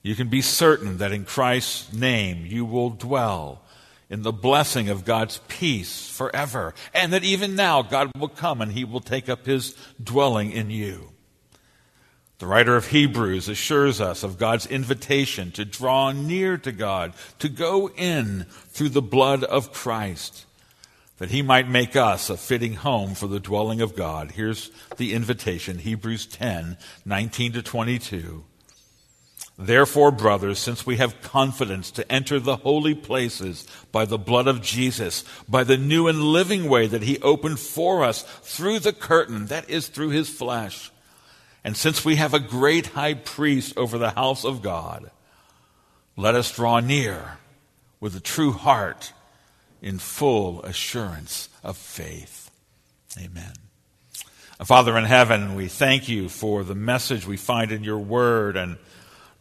You 0.03 0.17
can 0.17 0.27
be 0.27 0.43
certain 0.43 0.99
that 0.99 1.13
in 1.13 1.27
Christ's 1.27 1.93
name 1.93 2.45
you 2.45 2.65
will 2.65 2.91
dwell 2.91 3.63
in 4.11 4.23
the 4.23 4.33
blessing 4.33 4.89
of 4.89 5.05
God's 5.05 5.41
peace 5.49 6.09
forever. 6.09 6.75
And 6.95 7.13
that 7.13 7.25
even 7.25 7.57
now 7.57 7.83
God 7.83 8.11
will 8.17 8.29
come 8.29 8.61
and 8.61 8.73
he 8.73 8.85
will 8.85 9.01
take 9.01 9.29
up 9.29 9.47
his 9.47 9.77
dwelling 10.03 10.51
in 10.51 10.71
you. 10.71 11.13
The 12.39 12.47
writer 12.47 12.77
of 12.77 12.89
Hebrews 12.89 13.49
assures 13.49 14.01
us 14.01 14.23
of 14.23 14.39
God's 14.39 14.65
invitation 14.65 15.51
to 15.53 15.65
draw 15.65 16.13
near 16.13 16.57
to 16.59 16.71
God, 16.71 17.15
to 17.41 17.49
go 17.49 17.91
in 17.91 18.47
through 18.69 18.91
the 18.91 19.03
blood 19.03 19.43
of 19.43 19.73
Christ, 19.73 20.47
that 21.17 21.33
he 21.33 21.43
might 21.43 21.69
make 21.69 21.97
us 21.97 22.31
a 22.31 22.37
fitting 22.37 22.75
home 22.75 23.15
for 23.15 23.27
the 23.27 23.41
dwelling 23.41 23.81
of 23.81 23.97
God. 23.97 24.31
Here's 24.31 24.71
the 24.99 25.15
invitation, 25.15 25.79
Hebrews 25.79 26.27
10, 26.27 26.79
19 27.05 27.53
to 27.55 27.63
22. 27.63 28.45
Therefore, 29.61 30.13
brothers, 30.13 30.61
since 30.61 30.87
we 30.87 30.99
have 30.99 31.21
confidence 31.21 31.91
to 31.93 32.13
enter 32.13 32.39
the 32.39 32.57
holy 32.57 32.95
places 32.95 33.67
by 33.91 34.05
the 34.05 34.17
blood 34.17 34.47
of 34.47 34.63
Jesus, 34.63 35.25
by 35.49 35.65
the 35.65 35.77
new 35.77 36.07
and 36.07 36.23
living 36.23 36.69
way 36.69 36.87
that 36.87 37.03
he 37.03 37.19
opened 37.19 37.59
for 37.59 38.05
us 38.05 38.23
through 38.43 38.79
the 38.79 38.93
curtain, 38.93 39.47
that 39.47 39.69
is 39.69 39.89
through 39.89 40.11
his 40.11 40.29
flesh, 40.29 40.93
and 41.65 41.77
since 41.77 42.05
we 42.05 42.17
have 42.17 42.35
a 42.35 42.39
great 42.39 42.87
high 42.87 43.15
priest 43.15 43.77
over 43.77 43.99
the 43.99 44.11
house 44.11 44.45
of 44.45 44.63
God, 44.63 45.11
let 46.17 46.37
us 46.37 46.55
draw 46.55 46.79
near 46.79 47.39
with 47.99 48.15
a 48.15 48.21
true 48.21 48.53
heart 48.53 49.13
in 49.83 49.99
full 49.99 50.63
assurance 50.63 51.49
of 51.65 51.77
faith. 51.77 52.51
Amen. 53.21 53.55
Father 54.65 54.97
in 54.97 55.05
heaven, 55.05 55.57
we 55.57 55.67
thank 55.67 56.09
you 56.09 56.29
for 56.29 56.63
the 56.63 56.75
message 56.77 57.27
we 57.27 57.37
find 57.37 57.73
in 57.73 57.83
your 57.83 57.99
word 57.99 58.57
and 58.57 58.79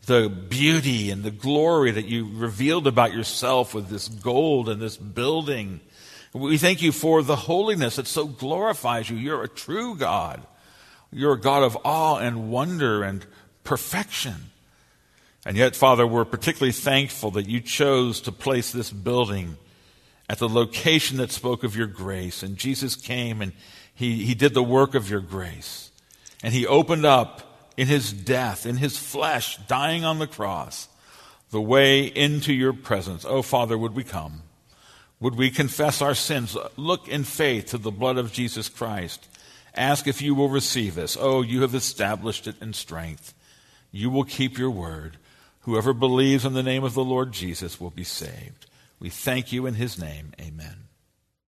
the 0.07 0.29
beauty 0.29 1.11
and 1.11 1.23
the 1.23 1.31
glory 1.31 1.91
that 1.91 2.05
you 2.05 2.29
revealed 2.33 2.87
about 2.87 3.13
yourself 3.13 3.73
with 3.73 3.89
this 3.89 4.07
gold 4.07 4.69
and 4.69 4.81
this 4.81 4.95
building. 4.95 5.81
We 6.33 6.57
thank 6.57 6.81
you 6.81 6.93
for 6.93 7.21
the 7.21 7.35
holiness 7.35 7.97
that 7.97 8.07
so 8.07 8.25
glorifies 8.25 9.09
you. 9.09 9.17
You're 9.17 9.43
a 9.43 9.49
true 9.49 9.95
God. 9.95 10.41
You're 11.11 11.33
a 11.33 11.39
God 11.39 11.63
of 11.63 11.77
awe 11.83 12.17
and 12.17 12.49
wonder 12.49 13.03
and 13.03 13.25
perfection. 13.65 14.35
And 15.45 15.57
yet, 15.57 15.75
Father, 15.75 16.07
we're 16.07 16.25
particularly 16.25 16.71
thankful 16.71 17.31
that 17.31 17.49
you 17.49 17.59
chose 17.59 18.21
to 18.21 18.31
place 18.31 18.71
this 18.71 18.91
building 18.91 19.57
at 20.29 20.39
the 20.39 20.49
location 20.49 21.17
that 21.17 21.31
spoke 21.31 21.65
of 21.65 21.75
your 21.75 21.87
grace. 21.87 22.43
And 22.43 22.57
Jesus 22.57 22.95
came 22.95 23.41
and 23.41 23.51
he, 23.93 24.23
he 24.23 24.35
did 24.35 24.53
the 24.53 24.63
work 24.63 24.95
of 24.95 25.09
your 25.09 25.21
grace. 25.21 25.91
And 26.41 26.53
he 26.53 26.65
opened 26.65 27.05
up 27.05 27.46
in 27.77 27.87
his 27.87 28.11
death, 28.11 28.65
in 28.65 28.77
his 28.77 28.97
flesh, 28.97 29.57
dying 29.67 30.03
on 30.03 30.19
the 30.19 30.27
cross, 30.27 30.89
the 31.51 31.61
way 31.61 32.01
into 32.03 32.51
your 32.51 32.73
presence. 32.73 33.23
Oh, 33.23 33.43
Father, 33.43 33.77
would 33.77 33.95
we 33.95 34.03
come? 34.03 34.41
Would 35.19 35.35
we 35.35 35.49
confess 35.49 36.01
our 36.01 36.15
sins? 36.15 36.57
Look 36.75 37.07
in 37.07 37.23
faith 37.23 37.67
to 37.67 37.77
the 37.77 37.91
blood 37.91 38.17
of 38.17 38.33
Jesus 38.33 38.67
Christ. 38.67 39.27
Ask 39.73 40.07
if 40.07 40.21
you 40.21 40.35
will 40.35 40.49
receive 40.49 40.95
this. 40.95 41.15
Oh, 41.19 41.41
you 41.41 41.61
have 41.61 41.75
established 41.75 42.47
it 42.47 42.61
in 42.61 42.73
strength. 42.73 43.33
You 43.91 44.09
will 44.09 44.25
keep 44.25 44.57
your 44.57 44.71
word. 44.71 45.17
Whoever 45.61 45.93
believes 45.93 46.45
in 46.45 46.53
the 46.53 46.63
name 46.63 46.83
of 46.83 46.93
the 46.93 47.03
Lord 47.03 47.31
Jesus 47.31 47.79
will 47.79 47.89
be 47.89 48.03
saved. 48.03 48.65
We 48.99 49.09
thank 49.09 49.51
you 49.51 49.65
in 49.65 49.75
his 49.75 49.99
name. 49.99 50.33
Amen. 50.41 50.86